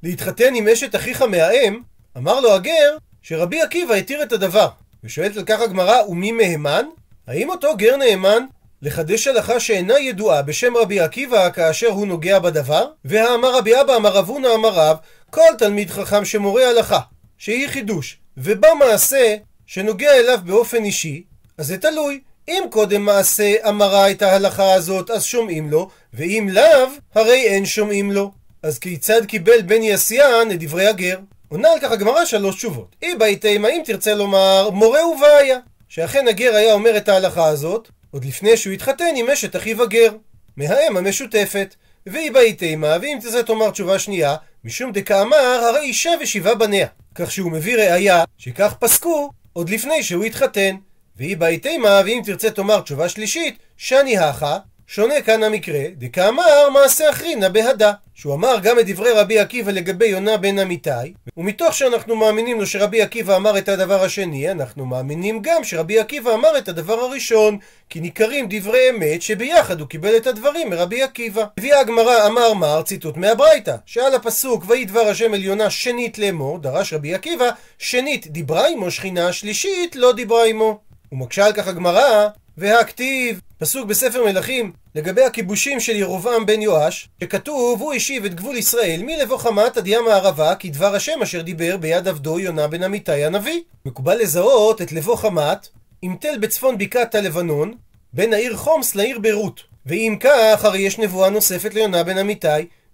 להתחתן 0.03 0.55
עם 0.55 0.67
אשת 0.67 0.95
אחיך 0.95 1.21
מהאם, 1.21 1.81
אמר 2.17 2.39
לו 2.39 2.53
הגר 2.53 2.97
שרבי 3.21 3.61
עקיבא 3.61 3.93
התיר 3.93 4.23
את 4.23 4.31
הדבר. 4.31 4.69
ושואלת 5.03 5.37
על 5.37 5.43
כך 5.45 5.61
הגמרא, 5.61 6.01
ומי 6.07 6.31
מהימן? 6.31 6.85
האם 7.27 7.49
אותו 7.49 7.77
גר 7.77 7.95
נאמן 7.95 8.45
לחדש 8.81 9.27
הלכה 9.27 9.59
שאינה 9.59 9.99
ידועה 9.99 10.41
בשם 10.41 10.77
רבי 10.77 10.99
עקיבא 10.99 11.49
כאשר 11.49 11.87
הוא 11.87 12.07
נוגע 12.07 12.39
בדבר? 12.39 12.87
והאמר 13.05 13.57
רבי 13.57 13.81
אבא 13.81 13.95
אמר 13.95 14.11
רבונה 14.11 14.53
אמר 14.53 14.69
רב, 14.69 14.97
כל 15.29 15.41
תלמיד 15.57 15.89
חכם 15.89 16.25
שמורה 16.25 16.69
הלכה, 16.69 16.99
שהיא 17.37 17.67
חידוש, 17.67 18.17
ובא 18.37 18.69
מעשה 18.79 19.35
שנוגע 19.65 20.11
אליו 20.11 20.39
באופן 20.45 20.83
אישי, 20.83 21.23
אז 21.57 21.67
זה 21.67 21.77
תלוי. 21.77 22.21
אם 22.47 22.63
קודם 22.69 23.01
מעשה 23.01 23.55
אמרה 23.69 24.11
את 24.11 24.21
ההלכה 24.21 24.73
הזאת, 24.73 25.09
אז 25.09 25.23
שומעים 25.23 25.71
לו, 25.71 25.89
ואם 26.13 26.49
לאו, 26.51 26.87
הרי 27.15 27.47
אין 27.47 27.65
שומעים 27.65 28.11
לו. 28.11 28.31
אז 28.63 28.79
כיצד 28.79 29.25
קיבל 29.25 29.61
בן 29.61 29.83
יסיאן 29.83 30.51
את 30.51 30.59
דברי 30.59 30.87
הגר? 30.87 31.19
עונה 31.51 31.71
על 31.71 31.79
כך 31.79 31.91
הגמרא 31.91 32.25
שלוש 32.25 32.55
תשובות. 32.55 32.95
אי 33.01 33.15
בהיתמה 33.15 33.69
אם 33.69 33.81
תרצה 33.85 34.13
לומר 34.13 34.69
מורה 34.69 35.07
ובעיה, 35.07 35.57
שאכן 35.89 36.27
הגר 36.27 36.55
היה 36.55 36.73
אומר 36.73 36.97
את 36.97 37.09
ההלכה 37.09 37.45
הזאת, 37.45 37.89
עוד 38.11 38.25
לפני 38.25 38.57
שהוא 38.57 38.73
התחתן 38.73 39.15
עם 39.15 39.29
אשת 39.29 39.55
אחיו 39.55 39.83
הגר, 39.83 40.11
מהאם 40.57 40.97
המשותפת. 40.97 41.75
ואי 42.05 42.29
בהיתמה, 42.29 42.97
ואם 43.01 43.17
תרצה 43.21 43.43
תאמר 43.43 43.69
תשובה 43.69 43.99
שנייה, 43.99 44.35
משום 44.63 44.91
דקאמר 44.91 45.37
הרי 45.37 45.79
אישה 45.79 46.11
ושבעה 46.21 46.55
בניה. 46.55 46.87
כך 47.15 47.31
שהוא 47.31 47.51
מביא 47.51 47.75
ראיה 47.75 48.23
שכך 48.37 48.75
פסקו 48.79 49.29
עוד 49.53 49.69
לפני 49.69 50.03
שהוא 50.03 50.23
התחתן. 50.23 50.75
ואי 51.17 51.35
בהיתמה, 51.35 52.01
ואם 52.05 52.21
תרצה 52.25 52.49
תאמר 52.51 52.81
תשובה 52.81 53.09
שלישית, 53.09 53.57
שאני 53.77 54.17
הכה, 54.17 54.57
שונה 54.93 55.21
כאן 55.21 55.43
המקרה, 55.43 55.79
דקאמר 55.97 56.69
מעשה 56.73 57.09
אחרינא 57.09 57.49
בהדה. 57.49 57.91
שהוא 58.13 58.33
אמר 58.33 58.59
גם 58.63 58.79
את 58.79 58.85
דברי 58.85 59.11
רבי 59.11 59.39
עקיבא 59.39 59.71
לגבי 59.71 60.05
יונה 60.05 60.37
בן 60.37 60.59
אמיתי, 60.59 61.13
ומתוך 61.37 61.73
שאנחנו 61.73 62.15
מאמינים 62.15 62.59
לו 62.59 62.65
שרבי 62.65 63.01
עקיבא 63.01 63.35
אמר 63.35 63.57
את 63.57 63.69
הדבר 63.69 64.03
השני, 64.03 64.51
אנחנו 64.51 64.85
מאמינים 64.85 65.41
גם 65.41 65.63
שרבי 65.63 65.99
עקיבא 65.99 66.33
אמר 66.33 66.57
את 66.57 66.69
הדבר 66.69 66.93
הראשון, 66.93 67.57
כי 67.89 67.99
ניכרים 67.99 68.45
דברי 68.49 68.89
אמת 68.89 69.21
שביחד 69.21 69.79
הוא 69.79 69.87
קיבל 69.87 70.17
את 70.17 70.27
הדברים 70.27 70.69
מרבי 70.69 71.03
עקיבא. 71.03 71.45
הביאה 71.57 71.79
הגמרא 71.79 72.27
אמר 72.27 72.53
מר 72.53 72.81
ציטוט 72.81 73.17
מהברייתא, 73.17 73.75
שעל 73.85 74.15
הפסוק 74.15 74.63
ויהי 74.67 74.85
דבר 74.85 75.07
השם 75.07 75.33
אל 75.33 75.43
יונה 75.43 75.69
שנית 75.69 76.17
לאמור, 76.17 76.59
דרש 76.59 76.93
רבי 76.93 77.13
עקיבא, 77.13 77.49
שנית 77.77 78.27
דיברה 78.27 78.67
עמו 78.67 78.91
שכינה, 78.91 79.33
שלישית 79.33 79.95
לא 79.95 80.13
דיברה 80.13 80.45
עמו. 80.45 80.79
ומקשה 81.11 81.45
על 81.45 81.53
כך 81.53 81.67
הגמרא, 81.67 82.27
והכתיב, 82.57 83.41
פסוק 83.57 83.87
בספר 83.87 84.25
מלכים, 84.25 84.71
לגבי 84.95 85.23
הכיבושים 85.23 85.79
של 85.79 85.95
ירובעם 85.95 86.45
בן 86.45 86.61
יואש, 86.61 87.09
שכתוב, 87.23 87.81
הוא 87.81 87.93
השיב 87.93 88.25
את 88.25 88.33
גבול 88.33 88.57
ישראל 88.57 89.01
מלבוא 89.03 89.37
חמת 89.37 89.77
עד 89.77 89.87
ים 89.87 90.07
הערבה, 90.07 90.55
כי 90.55 90.69
דבר 90.69 90.95
השם 90.95 91.21
אשר 91.23 91.41
דיבר 91.41 91.77
ביד 91.77 92.07
עבדו 92.07 92.39
יונה 92.39 92.67
בן 92.67 92.83
אמיתי 92.83 93.23
הנביא. 93.23 93.61
מקובל 93.85 94.17
לזהות 94.17 94.81
את 94.81 94.91
לבוא 94.91 95.15
חמת 95.15 95.67
עם 96.01 96.15
תל 96.15 96.37
בצפון 96.39 96.77
בקעת 96.77 97.15
הלבנון, 97.15 97.73
בין 98.13 98.33
העיר 98.33 98.57
חומס 98.57 98.95
לעיר 98.95 99.19
ביירות. 99.19 99.61
ואם 99.85 100.17
כך, 100.19 100.65
הרי 100.65 100.79
יש 100.79 100.99
נבואה 100.99 101.29
נוספת 101.29 101.73
ליונה 101.73 102.03
בן 102.03 102.17
אמיתי, 102.17 102.47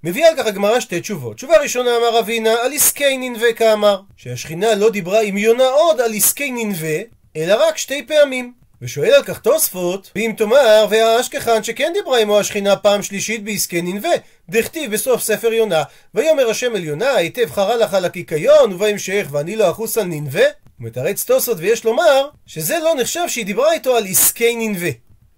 מביאה 0.03 0.29
על 0.29 0.37
כך 0.37 0.45
הגמרא 0.45 0.79
שתי 0.79 1.01
תשובות. 1.01 1.35
תשובה 1.35 1.57
ראשונה 1.57 1.89
אמר 1.97 2.19
אבינה 2.19 2.53
על 2.63 2.73
עסקי 2.73 3.17
ננבה 3.17 3.53
כאמר, 3.53 4.01
שהשכינה 4.17 4.75
לא 4.75 4.89
דיברה 4.89 5.21
עם 5.21 5.37
יונה 5.37 5.67
עוד 5.67 6.01
על 6.01 6.13
עסקי 6.13 6.51
ננבה, 6.51 6.97
אלא 7.35 7.67
רק 7.67 7.77
שתי 7.77 8.07
פעמים. 8.07 8.53
ושואל 8.81 9.13
על 9.13 9.23
כך 9.23 9.39
תוספות, 9.39 10.11
ואם 10.15 10.33
תאמר, 10.37 10.85
והאשכחן 10.89 11.63
שכן 11.63 11.91
דיברה 11.93 12.19
עמו 12.19 12.39
השכינה 12.39 12.75
פעם 12.75 13.03
שלישית 13.03 13.43
בעסקי 13.43 13.81
ננבה, 13.81 14.09
דכתיב 14.49 14.91
בסוף 14.91 15.21
ספר 15.21 15.53
יונה, 15.53 15.83
ויאמר 16.13 16.49
השם 16.49 16.75
אל 16.75 16.83
יונה, 16.83 17.15
היטב 17.15 17.51
חרה 17.51 17.75
לך 17.75 17.93
על 17.93 18.05
הקיקיון, 18.05 18.73
ובהמשך, 18.73 19.27
ואני 19.31 19.55
לא 19.55 19.71
אחוס 19.71 19.97
על 19.97 20.05
ננבה? 20.05 20.43
הוא 20.79 20.87
מתרץ 20.87 21.23
תוספות 21.23 21.57
ויש 21.59 21.85
לומר, 21.85 22.29
שזה 22.45 22.79
לא 22.83 22.93
נחשב 22.99 23.23
שהיא 23.27 23.45
דיברה 23.45 23.73
איתו 23.73 23.95
על 23.95 24.05
עסקי 24.05 24.55
ננבה. 24.55 24.89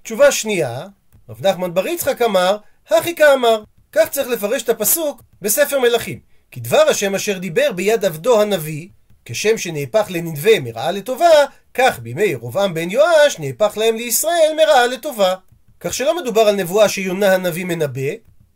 תשובה 0.04 0.32
שנייה, 0.32 0.86
רב 1.30 1.48
נחמן 1.48 1.74
בר 1.74 1.88
יצחק 1.88 2.22
אמר, 2.22 2.58
הכי 2.90 3.16
כאמר. 3.16 3.64
כך 3.92 4.10
צריך 4.10 4.28
לפרש 4.28 4.64
את 4.64 4.70
הפסוק 4.70 5.22
בספר 5.42 5.80
מלכים. 5.80 6.20
כי 6.52 6.60
דבר 6.60 6.82
השם 6.90 7.16
אשר 7.16 7.38
דיבר 7.38 7.72
ביד 7.72 8.06
עבדו 8.06 8.42
הנביא, 8.42 8.88
כשם 9.26 9.58
שנהפך 9.58 10.06
לנדבה 10.10 10.60
מרעה 10.60 10.92
לטובה, 10.92 11.46
כך 11.74 12.00
בימי 12.00 12.24
ירובעם 12.24 12.74
בן 12.74 12.90
יואש 12.90 13.40
נהפך 13.40 13.78
להם 13.78 13.96
לישראל 13.96 14.52
מרעה 14.58 14.88
לטובה. 14.88 15.36
כך 15.80 15.94
שלא 15.94 16.22
מדובר 16.22 16.42
על 16.42 16.56
נבואה 16.56 16.90
שיונה 16.90 17.34
הנביא 17.34 17.66
מנבא, 17.66 18.12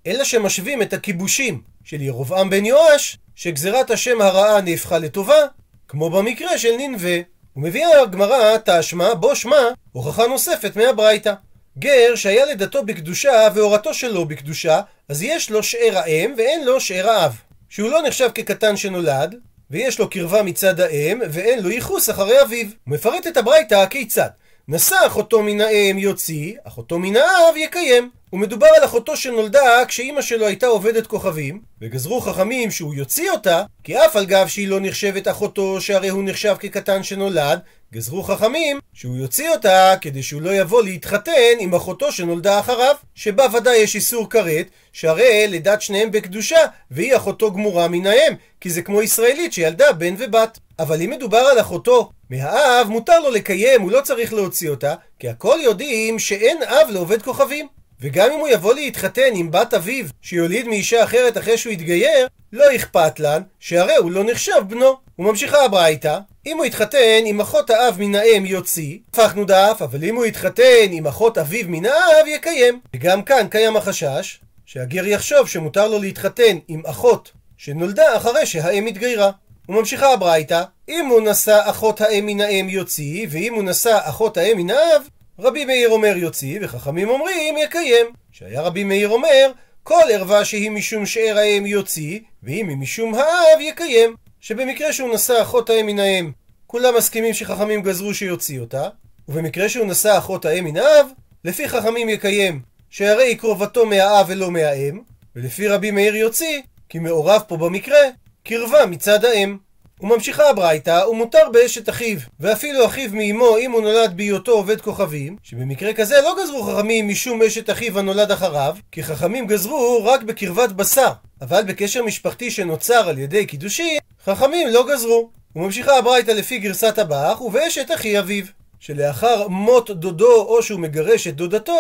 אלא 0.08 0.24
שמשווים 0.24 0.82
את 0.82 0.94
הכיבושים 0.94 1.62
של 1.84 2.02
ירובעם 2.02 2.50
בן 2.50 2.66
יואש, 2.66 3.18
שגזירת 3.36 3.92
השם 3.92 4.22
הרעה 4.22 4.62
נהפכה 4.62 4.98
לטובה, 4.98 5.46
כמו 5.88 6.10
במקרה 6.10 6.58
של 6.58 6.72
ננבה. 6.78 7.34
ומביאה 7.56 8.02
הגמרא 8.02 8.58
תשמע 8.66 9.14
בו 9.14 9.36
שמע 9.36 9.62
הוכחה 9.92 10.28
נוספת 10.28 10.76
מהברייתא. 10.76 11.34
גר 11.78 12.16
שהיה 12.16 12.46
לדתו 12.46 12.86
בקדושה 12.86 13.48
והורתו 13.56 13.94
שלו 13.94 14.26
בקדושה, 14.26 14.82
אז 15.10 15.24
יש 15.24 15.52
לו 15.52 15.64
שאר 15.64 15.98
האם 15.98 16.34
ואין 16.38 16.66
לו 16.66 16.82
שאר 16.82 17.10
האב. 17.10 17.36
שהוא 17.70 17.90
לא 17.92 18.02
נחשב 18.02 18.30
כקטן 18.36 18.78
שנולד, 18.78 19.36
ויש 19.74 20.00
לו 20.00 20.10
קרבה 20.10 20.44
מצד 20.44 20.80
האם, 20.80 21.22
ואין 21.32 21.64
לו 21.64 21.70
ייחוס 21.70 22.10
אחרי 22.10 22.42
אביו. 22.42 22.66
הוא 22.66 22.94
מפרט 22.94 23.28
את 23.28 23.38
הברייתא 23.38 23.76
הכיצד. 23.76 24.30
נשא 24.68 24.96
אחותו 25.08 25.44
מן 25.44 25.62
האם 25.62 25.98
יוציא, 25.98 26.56
אחותו 26.64 27.00
מן 27.00 27.16
האב 27.16 27.58
יקיים. 27.58 28.10
ומדובר 28.34 28.68
על 28.78 28.86
אחותו 28.86 29.18
שנולדה 29.18 29.86
כשאימא 29.88 30.22
שלו 30.22 30.46
הייתה 30.48 30.68
עובדת 30.68 31.08
כוכבים, 31.08 31.62
וגזרו 31.82 32.22
חכמים 32.22 32.72
שהוא 32.72 32.96
יוציא 32.96 33.32
אותה, 33.32 33.64
כי 33.84 34.06
אף 34.06 34.16
על 34.16 34.26
גב 34.26 34.48
שהיא 34.48 34.68
לא 34.68 34.80
נחשבת 34.82 35.28
אחותו, 35.28 35.82
שהרי 35.82 36.10
הוא 36.10 36.24
נחשב 36.24 36.56
כקטן 36.60 37.04
שנולד, 37.04 37.60
גזרו 37.94 38.24
חכמים 38.24 38.80
שהוא 38.94 39.18
יוציא 39.18 39.50
אותה 39.50 39.94
כדי 40.02 40.24
שהוא 40.24 40.42
לא 40.42 40.56
יבוא 40.56 40.84
להתחתן 40.84 41.58
עם 41.60 41.76
אחותו 41.76 42.12
שנולדה 42.12 42.60
אחריו, 42.60 42.96
שבה 43.16 43.46
ודאי 43.54 43.78
יש 43.78 43.96
איסור 43.96 44.30
כרת, 44.30 44.68
שהרי 44.94 45.48
לידת 45.48 45.82
שניהם 45.82 46.12
בקדושה, 46.12 46.60
והיא 46.92 47.16
אחותו 47.16 47.52
גמורה 47.52 47.88
מן 47.88 48.06
האם, 48.06 48.34
כי 48.62 48.70
זה 48.70 48.82
כמו 48.82 49.02
ישראלית 49.02 49.54
שילדה 49.54 49.92
בן 49.92 50.16
ובת. 50.18 50.60
אבל 50.80 51.02
אם 51.02 51.10
מדובר 51.10 51.38
על 51.38 51.60
אחותו 51.60 52.10
מהאב, 52.30 52.88
מותר 52.90 53.20
לו 53.20 53.32
לקיים, 53.32 53.82
הוא 53.82 53.92
לא 53.92 54.02
צריך 54.02 54.34
להוציא 54.34 54.70
אותה, 54.70 54.96
כי 55.20 55.30
הכל 55.30 55.58
יודעים 55.64 56.20
שאין 56.20 56.64
אב 56.64 56.90
לעובד 56.90 57.22
כוכבים. 57.22 57.68
וגם 58.02 58.32
אם 58.32 58.40
הוא 58.40 58.48
יבוא 58.48 58.74
להתחתן 58.74 59.30
עם 59.34 59.52
בת 59.52 59.74
אביו 59.74 60.06
שיוליד 60.22 60.68
מאישה 60.68 61.04
אחרת 61.04 61.38
אחרי 61.38 61.58
שהוא 61.58 61.74
יתגייר, 61.74 62.28
לא 62.54 62.76
אכפת 62.76 63.20
לן, 63.20 63.42
שהרי 63.60 63.96
הוא 63.96 64.12
לא 64.12 64.24
נחשב 64.24 64.62
בנו. 64.68 64.98
וממשיכה 65.20 65.66
הברייתא, 65.66 66.20
אם 66.46 66.58
הוא 66.58 66.66
יתחתן 66.66 67.24
עם 67.26 67.42
אחות 67.42 67.70
האב 67.70 67.96
מן 68.00 68.16
האם 68.16 68.46
יוציא, 68.46 68.98
הפכנו 69.10 69.46
דף, 69.46 69.78
אבל 69.82 70.04
אם 70.04 70.16
הוא 70.16 70.26
יתחתן 70.26 70.88
עם 70.92 71.08
אחות 71.08 71.38
אביו 71.38 71.66
מן 71.68 71.86
האב 71.86 72.28
יקיים. 72.28 72.80
וגם 72.96 73.24
כאן 73.24 73.48
קיים 73.50 73.78
החשש 73.78 74.40
שהגר 74.66 75.06
יחשוב 75.06 75.48
שמותר 75.48 75.88
לו 75.88 76.00
להתחתן 76.00 76.58
עם 76.68 76.82
אחות 76.86 77.32
שנולדה 77.58 78.18
אחרי 78.18 78.46
שהאם 78.46 78.86
התגיירה. 78.86 79.32
וממשיכה 79.70 80.14
הברייתא, 80.14 80.64
אם 80.90 81.06
הוא 81.06 81.22
נשא 81.22 81.62
אחות 81.64 82.02
האם 82.02 82.26
מן 82.26 82.42
האם 82.42 82.70
יוציא, 82.70 83.28
ואם 83.30 83.54
הוא 83.54 83.64
נשא 83.64 84.00
אחות 84.02 84.38
האם 84.38 84.58
מן 84.58 84.70
האב, 84.70 85.02
רבי 85.40 85.66
מאיר 85.66 85.90
אומר 85.90 86.14
יוציא, 86.18 86.60
וחכמים 86.62 87.10
אומרים 87.10 87.56
יקיים. 87.58 88.06
שהיה 88.32 88.62
רבי 88.62 88.84
מאיר 88.84 89.10
אומר, 89.10 89.52
כל 89.84 90.04
ערווה 90.12 90.46
שהיא 90.46 90.72
משום 90.72 91.06
שאר 91.06 91.38
האם 91.38 91.66
יוציא, 91.66 92.20
ואם 92.44 92.70
היא 92.70 92.78
משום 92.78 93.16
האב 93.16 93.60
יקיים. 93.60 94.16
שבמקרה 94.44 94.94
שהוא 94.94 95.14
נשא 95.14 95.42
אחות 95.42 95.70
האם 95.70 95.86
מן 95.86 96.00
האם, 96.00 96.32
כולם 96.68 96.96
מסכימים 96.98 97.34
שחכמים 97.34 97.82
גזרו 97.82 98.14
שיוציא 98.14 98.60
אותה, 98.60 98.88
ובמקרה 99.28 99.70
שהוא 99.70 99.88
נשא 99.88 100.18
אחות 100.18 100.46
האם 100.46 100.64
מן 100.64 100.78
האב, 100.78 101.08
לפי 101.46 101.70
חכמים 101.70 102.10
יקיים, 102.10 102.62
שהרי 102.90 103.24
היא 103.24 103.38
קרובתו 103.38 103.86
מהאב 103.86 104.26
ולא 104.30 104.52
מהאם, 104.52 105.02
ולפי 105.36 105.68
רבי 105.68 105.92
מאיר 105.92 106.16
יוציא, 106.16 106.62
כי 106.90 107.00
מעורב 107.00 107.42
פה 107.48 107.58
במקרה, 107.58 108.00
קרבה 108.44 108.86
מצד 108.86 109.26
האם. 109.26 109.58
וממשיכה 110.02 110.50
הברייתא, 110.50 111.04
ומותר 111.10 111.50
באשת 111.54 111.90
אחיו, 111.90 112.20
ואפילו 112.40 112.86
אחיו 112.86 113.10
מאמו 113.14 113.58
אם 113.58 113.72
הוא 113.72 113.82
נולד 113.82 114.18
בהיותו 114.18 114.52
עובד 114.52 114.82
כוכבים, 114.82 115.38
שבמקרה 115.44 115.94
כזה 115.94 116.16
לא 116.24 116.36
גזרו 116.44 116.64
חכמים 116.64 117.08
משום 117.08 117.42
אשת 117.42 117.70
אחיו 117.70 118.00
הנולד 118.00 118.32
אחריו, 118.32 118.76
כי 118.92 119.04
חכמים 119.04 119.48
גזרו 119.48 120.06
רק 120.06 120.24
בקרבת 120.24 120.72
בשר, 120.72 121.12
אבל 121.42 121.62
בקשר 121.68 122.04
משפחתי 122.04 122.52
שנוצר 122.52 123.10
על 123.10 123.18
ידי 123.18 123.46
קידושין, 123.46 124.00
חכמים 124.26 124.68
לא 124.68 124.88
גזרו. 124.94 125.30
וממשיכה 125.56 125.98
הברייתא 125.98 126.32
לפי 126.32 126.60
גרסת 126.60 127.00
הבח, 127.00 127.42
ובאשת 127.42 127.92
אחי 127.96 128.20
אביו, 128.20 128.46
שלאחר 128.80 129.48
מות 129.48 129.90
דודו 129.90 130.42
או 130.42 130.64
שהוא 130.64 130.80
מגרש 130.80 131.28
את 131.28 131.36
דודתו, 131.36 131.78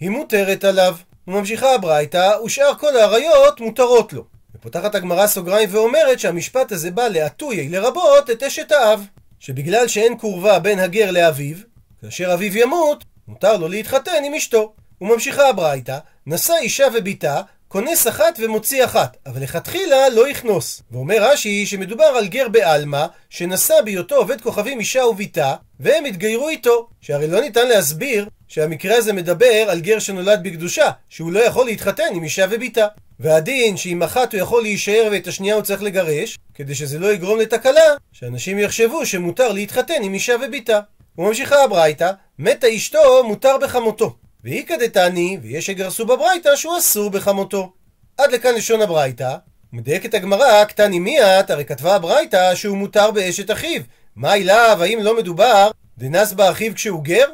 היא 0.00 0.10
מותרת 0.10 0.64
עליו. 0.64 0.96
וממשיכה 1.28 1.74
הברייתא, 1.74 2.32
ושאר 2.44 2.74
כל 2.78 2.96
האריות 2.96 3.60
מותרות 3.60 4.12
לו. 4.12 4.24
ופותחת 4.62 4.94
הגמרא 4.94 5.26
סוגריים 5.26 5.68
ואומרת 5.72 6.20
שהמשפט 6.20 6.72
הזה 6.72 6.90
בא 6.90 7.08
להטויי 7.08 7.68
לרבות 7.68 8.30
את 8.30 8.42
אשת 8.42 8.72
האב. 8.72 9.06
שבגלל 9.40 9.88
שאין 9.88 10.18
קורבה 10.18 10.58
בין 10.58 10.78
הגר 10.78 11.10
לאביו, 11.10 11.56
כאשר 12.02 12.34
אביו 12.34 12.58
ימות, 12.58 13.04
מותר 13.28 13.56
לו 13.56 13.68
להתחתן 13.68 14.24
עם 14.24 14.34
אשתו. 14.34 14.72
וממשיכה 15.00 15.48
הברייתא, 15.48 15.98
נשא 16.26 16.54
אישה 16.60 16.86
ובתה, 16.94 17.40
כונס 17.68 18.08
אחת 18.08 18.38
ומוציא 18.38 18.84
אחת, 18.84 19.16
אבל 19.26 19.42
לכתחילה 19.42 20.08
לא 20.08 20.28
יכנוס. 20.28 20.82
ואומר 20.90 21.16
רש"י 21.20 21.66
שמדובר 21.66 22.04
על 22.04 22.28
גר 22.28 22.48
בעלמא, 22.48 23.06
שנשא 23.30 23.80
בהיותו 23.84 24.14
עובד 24.14 24.40
כוכבים 24.40 24.80
אישה 24.80 25.04
ובתה, 25.04 25.54
והם 25.80 26.04
התגיירו 26.04 26.48
איתו. 26.48 26.88
שהרי 27.00 27.26
לא 27.26 27.40
ניתן 27.40 27.68
להסביר 27.68 28.28
שהמקרה 28.48 28.96
הזה 28.96 29.12
מדבר 29.12 29.66
על 29.68 29.80
גר 29.80 29.98
שנולד 29.98 30.40
בקדושה, 30.42 30.90
שהוא 31.08 31.32
לא 31.32 31.40
יכול 31.40 31.66
להתחתן 31.66 32.14
עם 32.14 32.24
אישה 32.24 32.46
ובתה. 32.50 32.86
והדין 33.22 33.76
שעם 33.76 34.02
אחת 34.02 34.34
הוא 34.34 34.40
יכול 34.40 34.62
להישאר 34.62 35.08
ואת 35.12 35.26
השנייה 35.26 35.54
הוא 35.54 35.62
צריך 35.62 35.82
לגרש, 35.82 36.38
כדי 36.54 36.74
שזה 36.74 36.98
לא 36.98 37.12
יגרום 37.12 37.38
לתקלה, 37.38 37.94
שאנשים 38.12 38.58
יחשבו 38.58 39.06
שמותר 39.06 39.52
להתחתן 39.52 40.02
עם 40.02 40.14
אישה 40.14 40.34
ובתה. 40.42 40.80
וממשיכה 41.18 41.64
הברייתא, 41.64 42.10
מתה 42.38 42.66
אשתו 42.76 43.24
מותר 43.24 43.56
בחמותו. 43.62 44.16
ואיכא 44.44 44.66
דתני, 44.66 45.38
ויש 45.42 45.66
שגרסו 45.66 46.06
בברייתא 46.06 46.56
שהוא 46.56 46.78
אסור 46.78 47.10
בחמותו. 47.10 47.72
עד 48.18 48.32
לכאן 48.32 48.54
לשון 48.54 48.82
הברייתא. 48.82 49.36
מדייקת 49.72 50.14
הגמרא, 50.14 50.64
קתני 50.64 50.98
מיהת, 50.98 51.50
הרי 51.50 51.64
כתבה 51.64 51.94
הברייתא 51.94 52.54
שהוא 52.54 52.76
מותר 52.76 53.10
באשת 53.10 53.50
אחיו. 53.50 53.82
מאי 54.16 54.34
לאו, 54.34 54.78
האם 54.80 54.98
לא 55.02 55.16
מדובר 55.16 55.70
דנסבה 55.98 56.74
כשהוא 56.74 57.04
גר? 57.04 57.26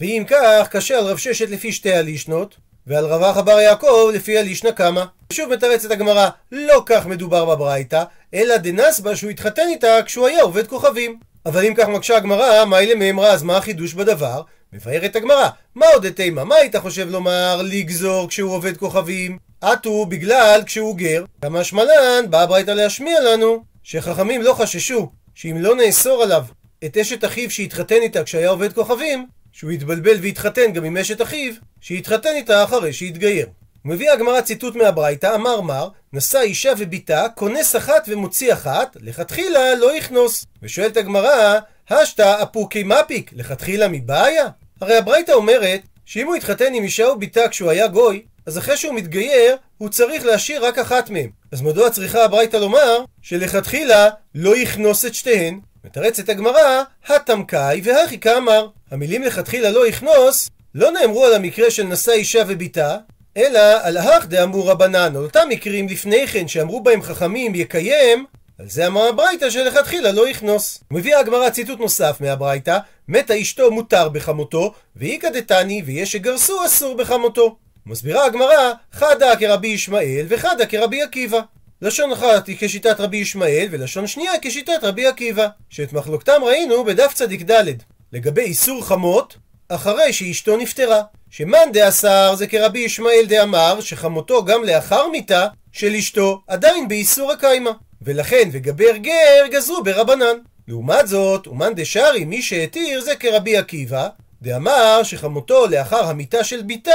ואם 0.00 0.24
כך, 0.28 0.68
קשה 0.70 0.98
על 0.98 1.04
רב 1.04 1.16
ששת 1.16 1.50
לפי 1.50 1.72
שתי 1.72 1.92
הלישנות, 1.92 2.56
ועל 2.86 3.04
רב 3.04 3.36
אחא 3.36 3.50
בר 3.50 3.60
יעקב 3.60 4.10
לפי 4.14 4.38
הלישנא 4.38 4.72
קמא. 4.72 5.04
שוב 5.32 5.54
מתרצת 5.54 5.90
הגמרא, 5.90 6.28
לא 6.52 6.82
כך 6.86 7.06
מדובר 7.06 7.44
בברייתא, 7.44 8.02
אלא 8.34 8.56
דנסבה 8.56 9.16
שהוא 9.16 9.30
התחתן 9.30 9.68
איתה 9.68 9.98
כשהוא 10.04 10.26
היה 10.26 10.42
עובד 10.42 10.66
כוכבים. 10.66 11.18
אבל 11.46 11.64
אם 11.64 11.74
כך 11.76 11.88
מקשה 11.88 12.16
הגמרא, 12.16 12.64
מאי 12.64 12.86
למימרא, 12.86 13.28
אז 13.28 13.42
מה 13.42 13.56
החידוש 13.56 13.94
בדבר? 13.94 14.42
מבארת 14.72 15.16
הגמרא, 15.16 15.48
מה 15.74 15.86
עוד 15.86 16.08
תימא? 16.08 16.44
מה 16.44 16.54
היית 16.54 16.76
חושב 16.76 17.10
לומר 17.10 17.62
לגזור 17.64 18.28
כשהוא 18.28 18.52
עובד 18.52 18.76
כוכבים? 18.76 19.38
עטו 19.60 20.06
בגלל 20.06 20.60
כשהוא 20.66 20.96
גר. 20.96 21.24
כמה 21.42 21.64
שמלן 21.64 22.24
באה 22.30 22.42
הברייתא 22.42 22.70
להשמיע 22.70 23.20
לנו 23.20 23.64
שחכמים 23.82 24.42
לא 24.42 24.52
חששו 24.52 25.10
שאם 25.34 25.56
לא 25.58 25.76
נאסור 25.76 26.22
עליו 26.22 26.44
את 26.84 26.96
אשת 26.96 27.24
אחיו 27.24 27.50
שהתחתן 27.50 28.02
איתה 28.02 28.24
כשהיה 28.24 28.50
עובד 28.50 28.72
כוכבים, 28.72 29.26
שהוא 29.56 29.72
יתבלבל 29.72 30.16
ויתחתן 30.20 30.72
גם 30.72 30.84
עם 30.84 30.96
אשת 30.96 31.22
אחיו, 31.22 31.52
שיתחתן 31.80 32.28
איתה 32.36 32.64
אחרי 32.64 32.92
שיתגייר. 32.92 33.46
מביא 33.84 34.10
הגמרא 34.10 34.40
ציטוט 34.40 34.76
מהברייתא, 34.76 35.34
אמר 35.34 35.60
מר, 35.60 35.88
נשא 36.12 36.38
אישה 36.38 36.72
ובתה, 36.78 37.26
כונס 37.34 37.76
אחת 37.76 38.06
ומוציא 38.08 38.52
אחת, 38.52 38.96
לכתחילה 39.00 39.74
לא 39.74 39.96
יכנוס. 39.96 40.46
ושואלת 40.62 40.96
הגמרא, 40.96 41.58
השתא 41.90 42.42
אפוקי 42.42 42.82
מפיק, 42.82 43.30
לכתחילה 43.36 43.88
מבעיה? 43.88 44.46
הרי 44.80 44.96
הברייתא 44.96 45.32
אומרת 45.32 45.80
שאם 46.04 46.26
הוא 46.26 46.34
התחתן 46.34 46.74
עם 46.74 46.82
אישה 46.82 47.06
וביתה 47.08 47.48
כשהוא 47.48 47.70
היה 47.70 47.86
גוי, 47.86 48.22
אז 48.46 48.58
אחרי 48.58 48.76
שהוא 48.76 48.94
מתגייר, 48.94 49.56
הוא 49.78 49.88
צריך 49.88 50.24
להשאיר 50.24 50.66
רק 50.66 50.78
אחת 50.78 51.10
מהם. 51.10 51.30
אז 51.52 51.62
מדוע 51.62 51.90
צריכה 51.90 52.24
הברייתא 52.24 52.56
לומר 52.56 53.04
שלכתחילה 53.22 54.08
לא 54.34 54.56
יכנוס 54.56 55.04
את 55.04 55.14
שתיהן? 55.14 55.60
מתרצת 55.84 56.28
הגמרא, 56.28 56.82
התמקאי 57.08 57.80
והכי 57.84 58.20
כאמר. 58.20 58.68
המילים 58.90 59.22
לכתחילה 59.22 59.70
לא 59.70 59.88
יכנוס 59.88 60.50
לא 60.74 60.90
נאמרו 60.92 61.24
על 61.24 61.34
המקרה 61.34 61.70
של 61.70 61.82
נשא 61.82 62.12
אישה 62.12 62.42
וביתה, 62.48 62.96
אלא 63.36 63.60
על 63.82 63.96
האח 63.96 64.24
דאמרו 64.24 64.66
רבנן, 64.66 65.16
על 65.16 65.22
אותם 65.22 65.48
מקרים 65.48 65.88
לפני 65.88 66.26
כן 66.26 66.48
שאמרו 66.48 66.82
בהם 66.82 67.02
חכמים 67.02 67.54
יקיים, 67.54 68.24
על 68.58 68.68
זה 68.68 68.86
אמר 68.86 69.02
הברייתא 69.02 69.50
שלכתחילה 69.50 70.12
לא 70.12 70.28
יכנוס. 70.28 70.80
מביאה 70.90 71.20
הגמרא 71.20 71.50
ציטוט 71.50 71.80
נוסף 71.80 72.16
מהברייתא, 72.20 72.78
מתה 73.08 73.40
אשתו 73.40 73.70
מותר 73.70 74.08
בחמותו, 74.08 74.72
ואיכא 74.96 75.28
דתני 75.30 75.82
ויש 75.86 76.12
שגרסו 76.12 76.66
אסור 76.66 76.96
בחמותו. 76.96 77.56
מסבירה 77.86 78.24
הגמרא, 78.24 78.72
חדה 78.92 79.36
כרבי 79.36 79.68
ישמעאל 79.68 80.26
וחדה 80.28 80.66
כרבי 80.66 81.02
עקיבא. 81.02 81.40
לשון 81.82 82.12
אחת 82.12 82.46
היא 82.46 82.56
כשיטת 82.60 83.00
רבי 83.00 83.16
ישמעאל, 83.16 83.68
ולשון 83.70 84.06
שנייה 84.06 84.32
כשיטת 84.42 84.78
רבי 84.82 85.06
עקיבא, 85.06 85.46
שאת 85.70 85.92
מחלוקתם 85.92 86.44
ראינו 86.44 86.84
בדף 86.84 87.12
צדיק 87.14 87.50
ד' 87.50 87.95
לגבי 88.16 88.42
איסור 88.42 88.86
חמות, 88.86 89.36
אחרי 89.68 90.12
שאשתו 90.12 90.56
נפטרה. 90.56 91.02
שמאן 91.30 91.72
דאסר 91.72 92.34
זה 92.34 92.46
כרבי 92.46 92.78
ישמעאל 92.78 93.24
דאמר, 93.28 93.80
שחמותו 93.80 94.44
גם 94.44 94.64
לאחר 94.64 95.08
מיתה 95.08 95.46
של 95.72 95.94
אשתו 95.94 96.42
עדיין 96.46 96.88
באיסור 96.88 97.32
הקיימא. 97.32 97.70
ולכן 98.02 98.48
וגבר 98.52 98.96
גר 98.96 99.46
גזרו 99.50 99.82
ברבנן. 99.82 100.36
לעומת 100.68 101.08
זאת, 101.08 101.46
אומן 101.46 101.74
דשארי 101.74 102.24
מי 102.24 102.42
שהתיר 102.42 103.00
זה 103.00 103.16
כרבי 103.16 103.56
עקיבא, 103.56 104.08
דאמר 104.42 105.02
שחמותו 105.02 105.66
לאחר 105.66 106.04
המיתה 106.04 106.44
של 106.44 106.62
ביתה 106.62 106.90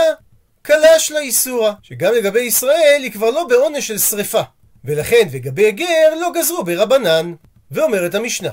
קלש 0.61 1.11
לאיסורה, 1.11 1.73
שגם 1.81 2.13
לגבי 2.13 2.41
ישראל 2.41 2.99
היא 3.03 3.11
כבר 3.11 3.29
לא 3.29 3.43
בעונש 3.43 3.87
של 3.87 3.97
שרפה. 3.97 4.41
ולכן 4.85 5.27
וגבי 5.31 5.71
גר 5.71 6.15
לא 6.21 6.31
גזרו 6.33 6.63
ברבנן. 6.63 7.33
ואומרת 7.71 8.15
המשנה, 8.15 8.49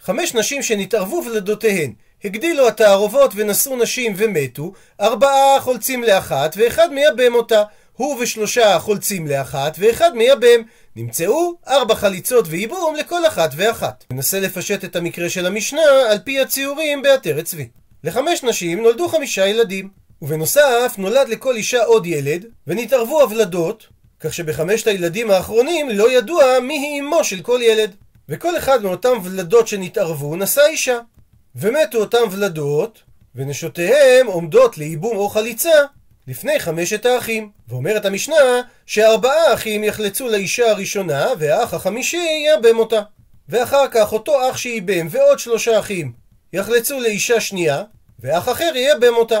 חמש 0.00 0.34
נשים 0.34 0.62
שנתערבו 0.62 1.22
ולדותיהן, 1.26 1.92
הגדילו 2.24 2.68
התערובות 2.68 3.32
ונשאו 3.36 3.76
נשים 3.76 4.12
ומתו, 4.16 4.72
ארבעה 5.00 5.60
חולצים 5.60 6.04
לאחת 6.04 6.54
ואחד 6.56 6.88
מייבם 6.92 7.34
אותה. 7.34 7.62
הוא 7.96 8.16
ושלושה 8.20 8.78
חולצים 8.78 9.26
לאחת 9.26 9.76
ואחד 9.78 10.10
מייבם. 10.14 10.62
נמצאו 10.96 11.54
ארבע 11.68 11.94
חליצות 11.94 12.44
וייבום 12.48 12.94
לכל 12.94 13.26
אחת 13.26 13.50
ואחת. 13.56 14.04
ננסה 14.12 14.40
לפשט 14.40 14.84
את 14.84 14.96
המקרה 14.96 15.28
של 15.28 15.46
המשנה 15.46 15.82
על 16.10 16.18
פי 16.18 16.40
הציורים 16.40 17.02
בעטרת 17.02 17.44
צבי. 17.44 17.68
לחמש 18.04 18.42
נשים 18.42 18.82
נולדו 18.82 19.08
חמישה 19.08 19.46
ילדים, 19.46 19.88
ובנוסף 20.22 20.94
נולד 20.98 21.28
לכל 21.28 21.56
אישה 21.56 21.84
עוד 21.84 22.06
ילד, 22.06 22.44
ונתערבו 22.66 23.20
הוולדות, 23.22 23.86
כך 24.20 24.34
שבחמשת 24.34 24.86
הילדים 24.86 25.30
האחרונים 25.30 25.88
לא 25.90 26.12
ידוע 26.12 26.44
מי 26.62 26.78
היא 26.78 27.00
אמו 27.00 27.24
של 27.24 27.42
כל 27.42 27.60
ילד. 27.62 27.94
וכל 28.28 28.58
אחד 28.58 28.82
מאותם 28.82 29.18
ולדות 29.24 29.68
שנתערבו 29.68 30.36
נשא 30.36 30.62
אישה. 30.66 30.98
ומתו 31.56 31.98
אותם 31.98 32.22
ולדות, 32.30 33.02
ונשותיהם 33.34 34.26
עומדות 34.26 34.78
לייבום 34.78 35.16
או 35.16 35.28
חליצה 35.28 35.82
לפני 36.26 36.60
חמשת 36.60 37.06
האחים. 37.06 37.50
ואומרת 37.68 38.04
המשנה 38.04 38.36
שארבעה 38.86 39.54
אחים 39.54 39.84
יחלצו 39.84 40.28
לאישה 40.28 40.70
הראשונה, 40.70 41.26
והאח 41.38 41.74
החמישי 41.74 42.16
ייבם 42.16 42.78
אותה. 42.78 43.00
ואחר 43.48 43.88
כך 43.90 44.12
אותו 44.12 44.50
אח 44.50 44.56
שייבם 44.56 45.06
ועוד 45.10 45.38
שלושה 45.38 45.78
אחים 45.78 46.12
יחלצו 46.52 47.00
לאישה 47.00 47.40
שנייה, 47.40 47.82
ואח 48.20 48.48
אחר 48.48 48.72
ייבם 48.74 49.14
אותה. 49.16 49.40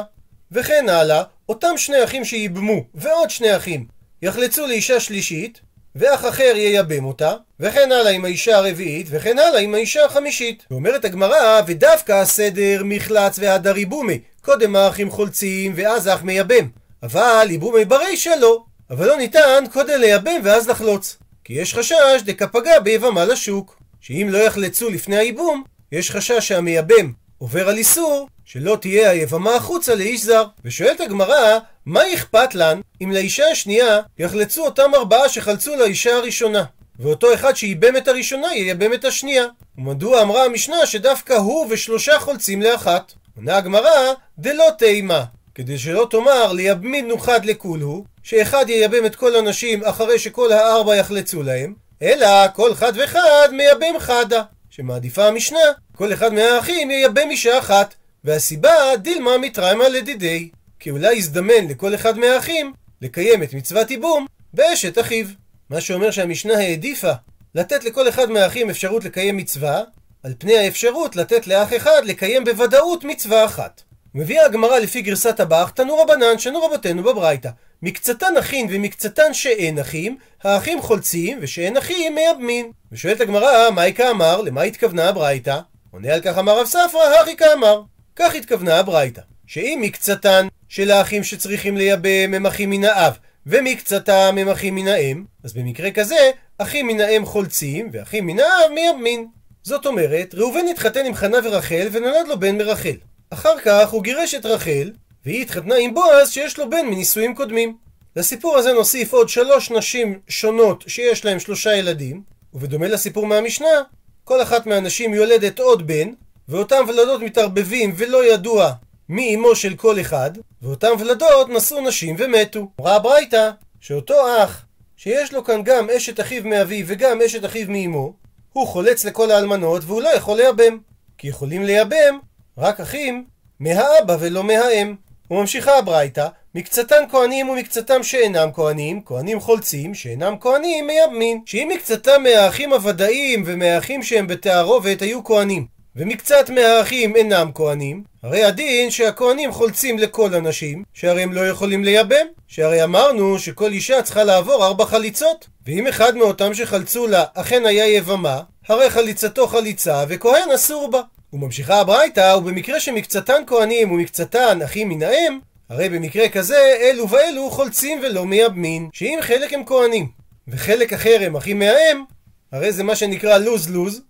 וכן 0.52 0.88
הלאה, 0.88 1.22
אותם 1.48 1.76
שני 1.76 2.04
אחים 2.04 2.24
שייבמו 2.24 2.84
ועוד 2.94 3.30
שני 3.30 3.56
אחים 3.56 3.86
יחלצו 4.22 4.66
לאישה 4.66 5.00
שלישית, 5.00 5.60
ואח 5.98 6.24
אחר 6.24 6.52
ייבם 6.56 7.04
אותה, 7.04 7.34
וכן 7.60 7.92
הלאה 7.92 8.12
עם 8.12 8.24
האישה 8.24 8.56
הרביעית, 8.56 9.06
וכן 9.10 9.38
הלאה 9.38 9.60
עם 9.60 9.74
האישה 9.74 10.04
החמישית. 10.04 10.66
ואומרת 10.70 11.04
הגמרא, 11.04 11.60
ודווקא 11.66 12.12
הסדר 12.12 12.82
מחלץ 12.84 13.38
והדר 13.38 13.76
ייבומי. 13.76 14.20
קודם 14.42 14.76
האחים 14.76 15.10
חולצים, 15.10 15.72
ואז 15.76 16.06
האח 16.06 16.22
מייבם. 16.22 16.68
אבל 17.02 17.46
ייבומי 17.50 17.84
ברישא 17.84 18.30
לא. 18.40 18.64
אבל 18.90 19.06
לא 19.06 19.16
ניתן 19.16 19.64
קודם 19.72 20.00
לייבם 20.00 20.40
ואז 20.44 20.68
לחלוץ. 20.68 21.16
כי 21.44 21.52
יש 21.52 21.74
חשש 21.74 22.22
דקפגע 22.24 22.80
ביבמה 22.80 23.24
לשוק. 23.24 23.78
שאם 24.00 24.28
לא 24.30 24.38
יחלצו 24.38 24.90
לפני 24.90 25.16
הייבום, 25.16 25.64
יש 25.92 26.10
חשש 26.10 26.48
שהמייבם 26.48 27.12
עובר 27.38 27.68
על 27.68 27.76
איסור 27.76 28.28
שלא 28.44 28.76
תהיה 28.80 29.10
היבמה 29.10 29.54
החוצה 29.54 29.94
לאיש 29.94 30.24
זר. 30.24 30.44
ושואלת 30.64 31.00
הגמרא, 31.00 31.58
מה 31.86 32.14
אכפת 32.14 32.54
לן 32.54 32.80
אם 33.02 33.12
לאישה 33.12 33.44
השנייה 33.52 34.00
יחלצו 34.18 34.64
אותם 34.64 34.94
ארבעה 34.94 35.28
שחלצו 35.28 35.76
לאישה 35.76 36.16
הראשונה, 36.16 36.64
ואותו 36.98 37.34
אחד 37.34 37.56
שייבם 37.56 37.96
את 37.96 38.08
הראשונה 38.08 38.54
ייבם 38.54 38.92
את 38.92 39.04
השנייה? 39.04 39.44
ומדוע 39.78 40.22
אמרה 40.22 40.44
המשנה 40.44 40.86
שדווקא 40.86 41.32
הוא 41.32 41.66
ושלושה 41.70 42.18
חולצים 42.18 42.62
לאחת? 42.62 43.12
עונה 43.36 43.56
הגמרא, 43.56 44.12
דלא 44.38 44.70
תימה. 44.78 45.24
כדי 45.54 45.78
שלא 45.78 46.06
תאמר 46.10 46.52
ליבמין 46.52 47.08
נוחד 47.08 47.44
לכולהו, 47.44 48.04
שאחד 48.22 48.64
ייבם 48.68 49.06
את 49.06 49.16
כל 49.16 49.36
הנשים 49.36 49.84
אחרי 49.84 50.18
שכל 50.18 50.52
הארבע 50.52 50.96
יחלצו 50.96 51.42
להם, 51.42 51.74
אלא 52.02 52.48
כל 52.54 52.74
חד 52.74 52.92
וחד 52.96 53.48
מייבם 53.52 53.98
חדה. 53.98 54.42
שמעדיפה 54.70 55.26
המשנה, 55.26 55.58
כל 55.96 56.12
אחד 56.12 56.34
מהאחים 56.34 56.90
ייבם 56.90 57.30
אישה 57.30 57.58
אחת, 57.58 57.94
והסיבה 58.24 58.70
דילמה 58.96 59.38
מתריימה 59.38 59.88
לדידי, 59.88 60.48
כי 60.78 60.90
אולי 60.90 61.14
יזדמן 61.14 61.68
לכל 61.70 61.94
אחד 61.94 62.18
מהאחים 62.18 62.72
לקיים 63.02 63.42
את 63.42 63.54
מצוות 63.54 63.90
ייבום 63.90 64.26
באשת 64.54 64.98
אחיו. 64.98 65.26
מה 65.70 65.80
שאומר 65.80 66.10
שהמשנה 66.10 66.54
העדיפה 66.54 67.12
לתת 67.54 67.84
לכל 67.84 68.08
אחד 68.08 68.30
מהאחים 68.30 68.70
אפשרות 68.70 69.04
לקיים 69.04 69.36
מצווה, 69.36 69.82
על 70.22 70.34
פני 70.38 70.58
האפשרות 70.58 71.16
לתת 71.16 71.46
לאח 71.46 71.72
אחד 71.76 72.00
לקיים 72.04 72.44
בוודאות 72.44 73.04
מצווה 73.04 73.44
אחת. 73.44 73.82
מביאה 74.14 74.44
הגמרא 74.46 74.78
לפי 74.78 75.02
גרסת 75.02 75.40
הבח, 75.40 75.70
תנו 75.70 75.98
רבנן, 75.98 76.38
שנו 76.38 76.62
רבותינו 76.62 77.02
בברייתא. 77.02 77.50
מקצתן 77.82 78.36
אחין 78.38 78.66
ומקצתן 78.70 79.34
שאין 79.34 79.78
אחים, 79.78 80.16
האחים 80.42 80.82
חולצים 80.82 81.38
ושאין 81.40 81.76
אחים 81.76 82.14
מייבמין. 82.14 82.72
ושואלת 82.92 83.20
הגמרא, 83.20 83.70
מהי 83.70 83.94
כאמר? 83.94 84.40
למה 84.40 84.62
התכוונה 84.62 85.08
הברייתא? 85.08 85.60
עונה 85.96 86.14
על 86.14 86.20
כך 86.20 86.38
אמר 86.38 86.60
רב 86.60 86.66
ספרא, 86.66 87.20
הכי 87.22 87.36
כאמר. 87.36 87.82
כך 88.16 88.34
התכוונה 88.34 88.78
הברייתא, 88.78 89.20
שאם 89.46 89.78
מקצתן 89.82 90.46
של 90.68 90.90
האחים 90.90 91.24
שצריכים 91.24 91.76
לייבם 91.76 92.34
הם 92.34 92.46
אחים 92.46 92.70
מן 92.70 92.84
האב, 92.84 93.18
ומקצתם 93.46 94.36
הם 94.40 94.48
אחים 94.48 94.74
מן 94.74 94.88
האם, 94.88 95.24
אז 95.44 95.52
במקרה 95.52 95.90
כזה, 95.90 96.30
אחים 96.58 96.86
מן 96.86 97.00
האם 97.00 97.26
חולצים, 97.26 97.88
ואחים 97.92 98.26
מן 98.26 98.38
האב 98.38 98.72
מייבמין. 98.74 99.26
זאת 99.62 99.86
אומרת, 99.86 100.34
ראובן 100.34 100.68
התחתן 100.70 101.06
עם 101.06 101.14
חנה 101.14 101.38
ורחל, 101.44 101.88
ונולד 101.92 102.28
לו 102.28 102.40
בן 102.40 102.58
מרחל. 102.58 102.96
אחר 103.30 103.58
כך 103.64 103.90
הוא 103.90 104.02
גירש 104.02 104.34
את 104.34 104.46
רחל, 104.46 104.90
והיא 105.24 105.42
התחתנה 105.42 105.74
עם 105.80 105.94
בועז 105.94 106.30
שיש 106.30 106.58
לו 106.58 106.70
בן 106.70 106.86
מנישואים 106.86 107.34
קודמים. 107.34 107.76
לסיפור 108.16 108.56
הזה 108.56 108.72
נוסיף 108.72 109.12
עוד 109.12 109.28
שלוש 109.28 109.70
נשים 109.70 110.20
שונות 110.28 110.84
שיש 110.86 111.24
להם 111.24 111.40
שלושה 111.40 111.76
ילדים, 111.76 112.22
ובדומה 112.54 112.88
לסיפור 112.88 113.26
מהמשנה, 113.26 113.82
כל 114.28 114.42
אחת 114.42 114.66
מהנשים 114.66 115.14
יולדת 115.14 115.60
עוד 115.60 115.86
בן, 115.86 116.10
ואותם 116.48 116.84
ולדות 116.88 117.20
מתערבבים 117.22 117.94
ולא 117.96 118.32
ידוע 118.32 118.72
מי 119.08 119.34
אמו 119.34 119.56
של 119.56 119.74
כל 119.74 120.00
אחד, 120.00 120.30
ואותם 120.62 120.88
ולדות 120.98 121.48
נשאו 121.48 121.80
נשים 121.80 122.16
ומתו. 122.18 122.68
אמרה 122.80 122.96
הברייתא 122.96 123.50
שאותו 123.80 124.14
אח 124.44 124.64
שיש 124.96 125.32
לו 125.32 125.44
כאן 125.44 125.62
גם 125.64 125.90
אשת 125.90 126.20
אחיו 126.20 126.44
מאביו 126.44 126.84
וגם 126.88 127.20
אשת 127.22 127.44
אחיו 127.44 127.66
מאמו, 127.68 128.12
הוא 128.52 128.66
חולץ 128.66 129.04
לכל 129.04 129.30
האלמנות 129.30 129.82
והוא 129.86 130.02
לא 130.02 130.08
יכול 130.08 130.36
לייבם. 130.36 130.78
כי 131.18 131.28
יכולים 131.28 131.64
לייבם 131.64 132.18
רק 132.58 132.80
אחים 132.80 133.24
מהאבא 133.60 134.16
ולא 134.20 134.44
מהאם. 134.44 134.94
וממשיכה 135.30 135.78
הברייתא, 135.78 136.26
מקצתן 136.54 137.04
כהנים 137.10 137.48
ומקצתם 137.48 138.02
שאינם 138.02 138.48
כהנים, 138.54 139.00
כהנים 139.04 139.40
חולצים, 139.40 139.94
שאינם 139.94 140.34
כהנים 140.40 140.86
מייבמין. 140.86 141.40
שאם 141.46 141.70
מקצתם 141.74 142.22
מהאחים 142.22 142.72
הוודאיים 142.72 143.42
ומהאחים 143.46 144.02
שהם 144.02 144.26
בתערובת 144.26 145.02
היו 145.02 145.24
כהנים, 145.24 145.66
ומקצת 145.96 146.50
מהאחים 146.50 147.16
אינם 147.16 147.50
כהנים, 147.54 148.02
הרי 148.22 148.44
הדין 148.44 148.90
שהכהנים 148.90 149.52
חולצים 149.52 149.98
לכל 149.98 150.34
הנשים, 150.34 150.84
שהרי 150.94 151.22
הם 151.22 151.32
לא 151.32 151.48
יכולים 151.48 151.84
לייבם, 151.84 152.26
שהרי 152.48 152.84
אמרנו 152.84 153.38
שכל 153.38 153.72
אישה 153.72 154.02
צריכה 154.02 154.24
לעבור 154.24 154.66
ארבע 154.66 154.84
חליצות, 154.84 155.46
ואם 155.66 155.86
אחד 155.86 156.16
מאותם 156.16 156.54
שחלצו 156.54 157.06
לה 157.06 157.24
אכן 157.34 157.66
היה 157.66 157.96
יבמה, 157.96 158.40
הרי 158.68 158.90
חליצתו 158.90 159.46
חליצה 159.46 160.04
וכהן 160.08 160.50
אסור 160.54 160.90
בה. 160.90 161.00
וממשיכה 161.36 161.80
הברייתא, 161.80 162.34
ובמקרה 162.38 162.80
שמקצתן 162.80 163.42
כהנים 163.46 163.92
ומקצתן 163.92 164.62
אחים 164.64 164.88
מן 164.88 165.02
האם, 165.02 165.38
הרי 165.68 165.88
במקרה 165.88 166.28
כזה 166.28 166.76
אלו 166.80 167.08
ואלו 167.08 167.50
חולצים 167.50 168.00
ולא 168.02 168.26
מייבמין, 168.26 168.88
שאם 168.92 169.18
חלק 169.20 169.52
הם 169.52 169.64
כהנים 169.64 170.08
וחלק 170.48 170.92
אחר 170.92 171.16
הם 171.20 171.36
אחים 171.36 171.58
מהאם, 171.58 172.04
הרי 172.52 172.72
זה 172.72 172.82
מה 172.82 172.96
שנקרא 172.96 173.38
לוז-לוז, 173.38 174.00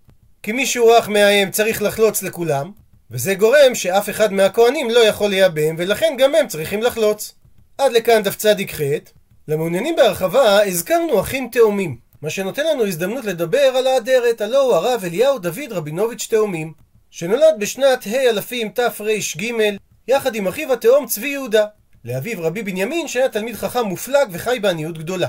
כי 0.43 0.51
מי 0.51 0.65
שהוא 0.65 0.97
אח 0.99 1.09
מהאם 1.09 1.51
צריך 1.51 1.81
לחלוץ 1.81 2.23
לכולם, 2.23 2.71
וזה 3.11 3.35
גורם 3.35 3.75
שאף 3.75 4.09
אחד 4.09 4.33
מהכהנים 4.33 4.89
לא 4.89 4.99
יכול 4.99 5.29
לייבם, 5.29 5.75
ולכן 5.77 6.15
גם 6.17 6.35
הם 6.35 6.47
צריכים 6.47 6.83
לחלוץ. 6.83 7.33
עד 7.77 7.91
לכאן 7.91 8.23
דף 8.23 8.35
צדיק 8.35 8.73
ח'. 8.73 8.81
למעוניינים 9.47 9.95
בהרחבה, 9.95 10.65
הזכרנו 10.65 11.21
אחים 11.21 11.49
תאומים, 11.51 11.97
מה 12.21 12.29
שנותן 12.29 12.65
לנו 12.65 12.85
הזדמנות 12.85 13.25
לדבר 13.25 13.57
על 13.57 13.87
האדרת, 13.87 14.41
הלא 14.41 14.61
הוא 14.61 14.73
הרב 14.73 15.01
אליהו 15.03 15.39
דוד 15.39 15.71
רבינוביץ' 15.71 16.27
תאומים, 16.29 16.73
שנולד 17.11 17.55
בשנת 17.59 18.07
ה' 18.07 18.29
אלפים 18.29 18.69
תר"ג, 18.69 19.51
יחד 20.07 20.35
עם 20.35 20.47
אחיו 20.47 20.73
התאום 20.73 21.07
צבי 21.07 21.27
יהודה, 21.27 21.65
לאביו 22.05 22.43
רבי 22.43 22.63
בנימין 22.63 23.07
שהיה 23.07 23.29
תלמיד 23.29 23.55
חכם 23.55 23.83
מופלג 23.85 24.27
וחי 24.31 24.59
בעניות 24.61 24.97
גדולה. 24.97 25.27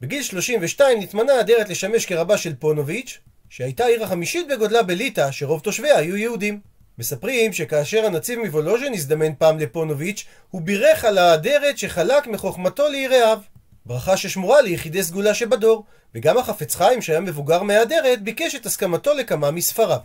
בגיל 0.00 0.22
32 0.22 1.00
נתמנה 1.00 1.40
אדרת 1.40 1.68
לשמש 1.68 2.06
כרבה 2.06 2.38
של 2.38 2.54
פונוביץ', 2.54 3.18
שהייתה 3.50 3.84
העיר 3.84 4.04
החמישית 4.04 4.48
בגודלה 4.48 4.82
בליטא, 4.82 5.30
שרוב 5.30 5.60
תושביה 5.60 5.98
היו 5.98 6.16
יהודים. 6.16 6.60
מספרים 6.98 7.52
שכאשר 7.52 8.06
הנציב 8.06 8.38
מוולוז'ין 8.38 8.94
הזדמן 8.94 9.34
פעם 9.38 9.58
לפונוביץ', 9.58 10.24
הוא 10.50 10.62
בירך 10.62 11.04
על 11.04 11.18
האדרת 11.18 11.78
שחלק 11.78 12.26
מחוכמתו 12.26 12.88
ליראיו. 12.88 13.38
ברכה 13.86 14.16
ששמורה 14.16 14.62
ליחידי 14.62 15.02
סגולה 15.02 15.34
שבדור, 15.34 15.84
וגם 16.14 16.38
החפץ 16.38 16.74
חיים 16.74 17.02
שהיה 17.02 17.20
מבוגר 17.20 17.62
מהאדרת 17.62 18.22
ביקש 18.22 18.54
את 18.54 18.66
הסכמתו 18.66 19.14
לכמה 19.14 19.50
מספריו. 19.50 19.98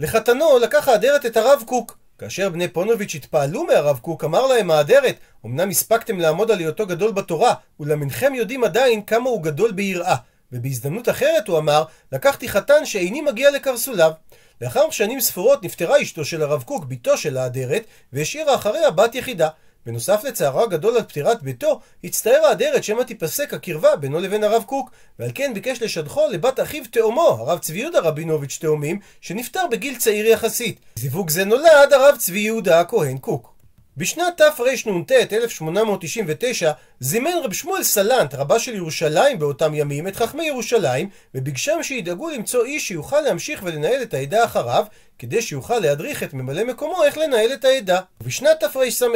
לחתנו 0.00 0.58
לקח 0.58 0.88
האדרת 0.88 1.26
את 1.26 1.36
הרב 1.36 1.62
קוק. 1.66 1.98
כאשר 2.18 2.48
בני 2.48 2.68
פונוביץ' 2.68 3.14
התפעלו 3.14 3.64
מהרב 3.64 3.98
קוק, 3.98 4.24
אמר 4.24 4.46
להם 4.46 4.70
האדרת, 4.70 5.16
אמנם 5.46 5.70
הספקתם 5.70 6.20
לעמוד 6.20 6.50
על 6.50 6.58
היותו 6.58 6.86
גדול 6.86 7.12
בתורה, 7.12 7.54
אולם 7.80 8.00
אינכם 8.00 8.34
יודעים 8.34 8.64
עדיין 8.64 9.02
כמה 9.02 9.30
הוא 9.30 9.42
גדול 9.42 9.72
ביראה. 9.72 10.16
ובהזדמנות 10.52 11.08
אחרת 11.08 11.48
הוא 11.48 11.58
אמר, 11.58 11.84
לקחתי 12.12 12.48
חתן 12.48 12.84
שאיני 12.86 13.20
מגיע 13.20 13.50
לקרסוליו. 13.50 14.12
לאחר 14.60 14.90
שנים 14.90 15.20
ספורות 15.20 15.62
נפטרה 15.64 16.02
אשתו 16.02 16.24
של 16.24 16.42
הרב 16.42 16.62
קוק, 16.62 16.84
בתו 16.84 17.16
של 17.16 17.36
האדרת, 17.36 17.84
והשאירה 18.12 18.54
אחריה 18.54 18.90
בת 18.90 19.14
יחידה. 19.14 19.48
בנוסף 19.88 20.24
לצערו 20.24 20.62
הגדול 20.62 20.96
על 20.96 21.02
פטירת 21.02 21.42
ביתו, 21.42 21.80
הצטער 22.04 22.46
האדרת 22.48 22.84
שמא 22.84 23.02
תיפסק 23.02 23.54
הקרבה 23.54 23.96
בינו 23.96 24.20
לבין 24.20 24.44
הרב 24.44 24.62
קוק, 24.62 24.90
ועל 25.18 25.30
כן 25.34 25.54
ביקש 25.54 25.82
לשדכו 25.82 26.20
לבת 26.30 26.60
אחיו 26.60 26.84
תאומו, 26.90 27.20
הרב 27.20 27.58
צבי 27.58 27.78
יהודה 27.78 28.00
רבינוביץ' 28.00 28.58
תאומים, 28.60 29.00
שנפטר 29.20 29.66
בגיל 29.70 29.98
צעיר 29.98 30.26
יחסית. 30.26 30.80
זיווג 30.96 31.30
זה 31.30 31.44
נולד 31.44 31.92
הרב 31.92 32.16
צבי 32.18 32.38
יהודה 32.38 32.80
הכהן 32.80 33.18
קוק. 33.18 33.54
בשנת 33.96 34.40
תרנ"ט, 34.56 35.12
1899, 35.32 36.72
זימן 37.00 37.30
רב 37.44 37.52
שמואל 37.52 37.82
סלנט, 37.82 38.34
רבה 38.34 38.58
של 38.58 38.74
ירושלים 38.74 39.38
באותם 39.38 39.74
ימים, 39.74 40.08
את 40.08 40.16
חכמי 40.16 40.46
ירושלים, 40.46 41.08
וביקשם 41.34 41.82
שידאגו 41.82 42.30
למצוא 42.30 42.64
איש 42.64 42.88
שיוכל 42.88 43.20
להמשיך 43.20 43.60
ולנהל 43.64 44.02
את 44.02 44.14
העדה 44.14 44.44
אחריו, 44.44 44.84
כדי 45.18 45.42
שיוכל 45.42 45.78
להדריך 45.78 46.22
את 46.22 46.34
ממלא 46.34 46.64
מקומו 46.64 47.04
איך 47.04 47.18
לנהל 47.18 47.52
את 47.52 47.64
העדה. 47.64 48.00
ובשנת 48.20 48.60
תרס"א 48.60 49.06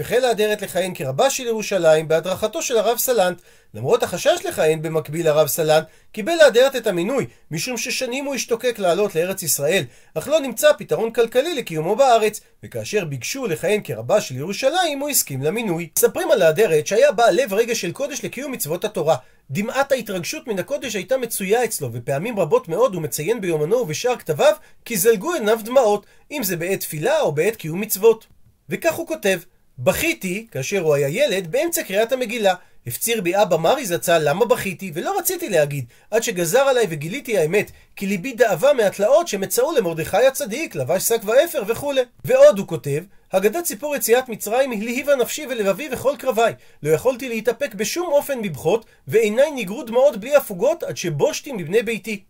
החלה 0.00 0.30
אדרת 0.30 0.62
לכהן 0.62 0.94
כרבה 0.94 1.30
של 1.30 1.46
ירושלים 1.46 2.08
בהדרכתו 2.08 2.62
של 2.62 2.76
הרב 2.76 2.98
סלנט. 2.98 3.40
למרות 3.74 4.02
החשש 4.02 4.38
לכהן 4.44 4.82
במקביל 4.82 5.26
לרב 5.26 5.46
סלנט, 5.46 5.84
קיבל 6.12 6.32
לאדרת 6.32 6.76
את 6.76 6.86
המינוי, 6.86 7.26
משום 7.50 7.76
ששנים 7.76 8.24
הוא 8.24 8.34
השתוקק 8.34 8.78
לעלות 8.78 9.14
לארץ 9.14 9.42
ישראל, 9.42 9.84
אך 10.14 10.28
לא 10.28 10.40
נמצא 10.40 10.72
פתרון 10.78 11.10
כלכלי 11.10 11.54
לקיומו 11.54 11.96
בארץ, 11.96 12.40
וכאשר 12.64 13.04
ביקשו 13.04 13.46
לכהן 13.46 13.80
כרבה 13.84 14.20
של 14.20 14.36
ירושלים, 14.36 15.00
הוא 15.00 15.10
הסכים 15.10 15.42
למינוי. 15.42 15.88
מספרים 15.98 16.30
על 16.30 16.42
האדרת 16.42 16.86
שהיה 16.86 17.12
בעל 17.12 17.34
לב 17.34 17.54
רגע 17.54 17.74
של 17.74 17.92
קודש 17.92 18.24
לקיום 18.24 18.52
מצוות 18.52 18.84
התורה. 18.84 19.16
דמעת 19.50 19.92
ההתרגשות 19.92 20.48
מן 20.48 20.58
הקודש 20.58 20.96
הייתה 20.96 21.16
מצויה 21.16 21.64
אצלו, 21.64 21.88
ופעמים 21.92 22.38
רבות 22.38 22.68
מאוד 22.68 22.94
הוא 22.94 23.02
מציין 23.02 23.40
ביומנו 23.40 23.76
ובשאר 23.76 24.16
כתביו, 24.16 24.52
כי 24.84 24.96
זלגו 24.96 25.34
עיניו 25.34 25.60
דמעות, 25.64 26.06
אם 26.30 26.42
זה 26.42 26.56
בעת 26.56 26.80
תפילה 26.80 27.20
או 27.20 27.32
בעת 27.32 27.56
קיום 27.56 27.80
מצוות. 27.80 28.26
וכך 28.68 28.94
הוא 28.94 29.06
כותב: 29.06 29.40
בכיתי, 29.78 30.46
כאשר 30.50 30.80
הוא 30.80 30.94
היה 30.94 31.08
ילד, 31.08 31.52
באמצע 31.52 31.82
קריאת 31.82 32.12
המגילה. 32.12 32.54
הפציר 32.86 33.20
בי 33.20 33.42
אבא 33.42 33.56
מרי 33.56 33.86
זצ"ל 33.86 34.18
למה 34.18 34.44
בכיתי, 34.44 34.90
ולא 34.94 35.18
רציתי 35.18 35.48
להגיד, 35.48 35.84
עד 36.10 36.22
שגזר 36.22 36.60
עליי 36.60 36.86
וגיליתי 36.90 37.38
האמת, 37.38 37.70
כי 37.96 38.06
ליבי 38.06 38.32
דאבה 38.32 38.72
מהתלאות 38.72 39.28
שמצאו 39.28 39.72
למרדכי 39.76 40.26
הצדיק, 40.26 40.74
לבש 40.74 41.02
שק 41.02 41.20
ואפר 41.24 41.62
וכולי. 41.68 42.00
ועוד 42.24 42.58
הוא 42.58 42.66
כותב, 42.66 43.02
הגדת 43.32 43.64
סיפור 43.64 43.96
יציאת 43.96 44.28
מצרים 44.28 44.72
הלהיבה 44.72 45.16
נפשי 45.16 45.46
ולבבי 45.46 45.88
וכל 45.92 46.14
קרבי. 46.18 46.50
לא 46.82 46.90
יכולתי 46.90 47.28
להתאפק 47.28 47.74
בשום 47.74 48.06
אופן 48.06 48.38
מבכות, 48.38 48.84
ועיניי 49.08 49.50
ניגרו 49.50 49.82
דמעות 49.82 50.16
בלי 50.16 50.36
הפוגות 50.36 50.82
עד 50.82 50.96
שבושתי 50.96 51.52
מבני 51.52 51.82
ביתי. 51.82 52.22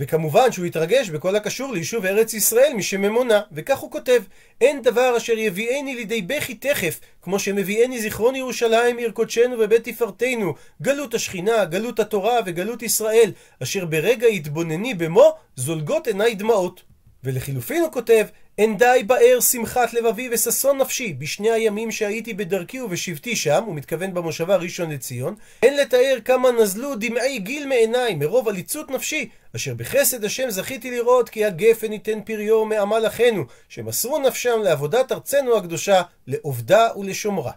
וכמובן 0.00 0.52
שהוא 0.52 0.66
התרגש 0.66 1.10
בכל 1.10 1.36
הקשור 1.36 1.72
ליישוב 1.72 2.06
ארץ 2.06 2.34
ישראל 2.34 2.72
משממונה, 2.76 3.40
וכך 3.52 3.78
הוא 3.78 3.90
כותב: 3.90 4.22
אין 4.60 4.82
דבר 4.82 5.16
אשר 5.16 5.38
יביאני 5.38 5.94
לידי 5.94 6.22
בכי 6.22 6.54
תכף, 6.54 7.00
כמו 7.22 7.38
שמביאני 7.38 8.00
זיכרון 8.00 8.36
ירושלים 8.36 8.96
עיר 8.96 9.10
קודשנו 9.10 9.56
ובית 9.58 9.88
תפארתנו, 9.88 10.54
גלות 10.82 11.14
השכינה, 11.14 11.64
גלות 11.64 12.00
התורה 12.00 12.38
וגלות 12.46 12.82
ישראל, 12.82 13.32
אשר 13.62 13.84
ברגע 13.84 14.26
התבונני 14.26 14.94
במו, 14.94 15.32
זולגות 15.56 16.06
עיניי 16.06 16.34
דמעות. 16.34 16.82
ולחילופין 17.24 17.82
הוא 17.82 17.92
כותב, 17.92 18.26
אין 18.58 18.76
די 18.76 19.02
באר 19.06 19.40
שמחת 19.40 19.92
לבבי 19.94 20.28
וששון 20.32 20.78
נפשי 20.78 21.12
בשני 21.12 21.50
הימים 21.50 21.90
שהייתי 21.90 22.34
בדרכי 22.34 22.80
ובשבתי 22.80 23.36
שם, 23.36 23.62
הוא 23.66 23.74
מתכוון 23.74 24.14
במושבה 24.14 24.56
ראשון 24.56 24.90
לציון, 24.90 25.34
אין 25.62 25.76
לתאר 25.76 26.18
כמה 26.24 26.50
נזלו 26.52 26.94
דמעי 26.94 27.38
גיל 27.38 27.66
מעיניי 27.66 28.14
מרוב 28.14 28.48
עליצות 28.48 28.90
נפשי, 28.90 29.28
אשר 29.56 29.74
בחסד 29.74 30.24
השם 30.24 30.50
זכיתי 30.50 30.90
לראות 30.90 31.28
כי 31.28 31.44
הגפן 31.44 31.92
ייתן 31.92 32.20
פריו 32.20 32.64
מעמל 32.64 33.06
אחינו, 33.06 33.44
שמסרו 33.68 34.18
נפשם 34.18 34.60
לעבודת 34.64 35.12
ארצנו 35.12 35.56
הקדושה, 35.56 36.02
לעובדה 36.26 36.88
ולשומרה. 36.96 37.52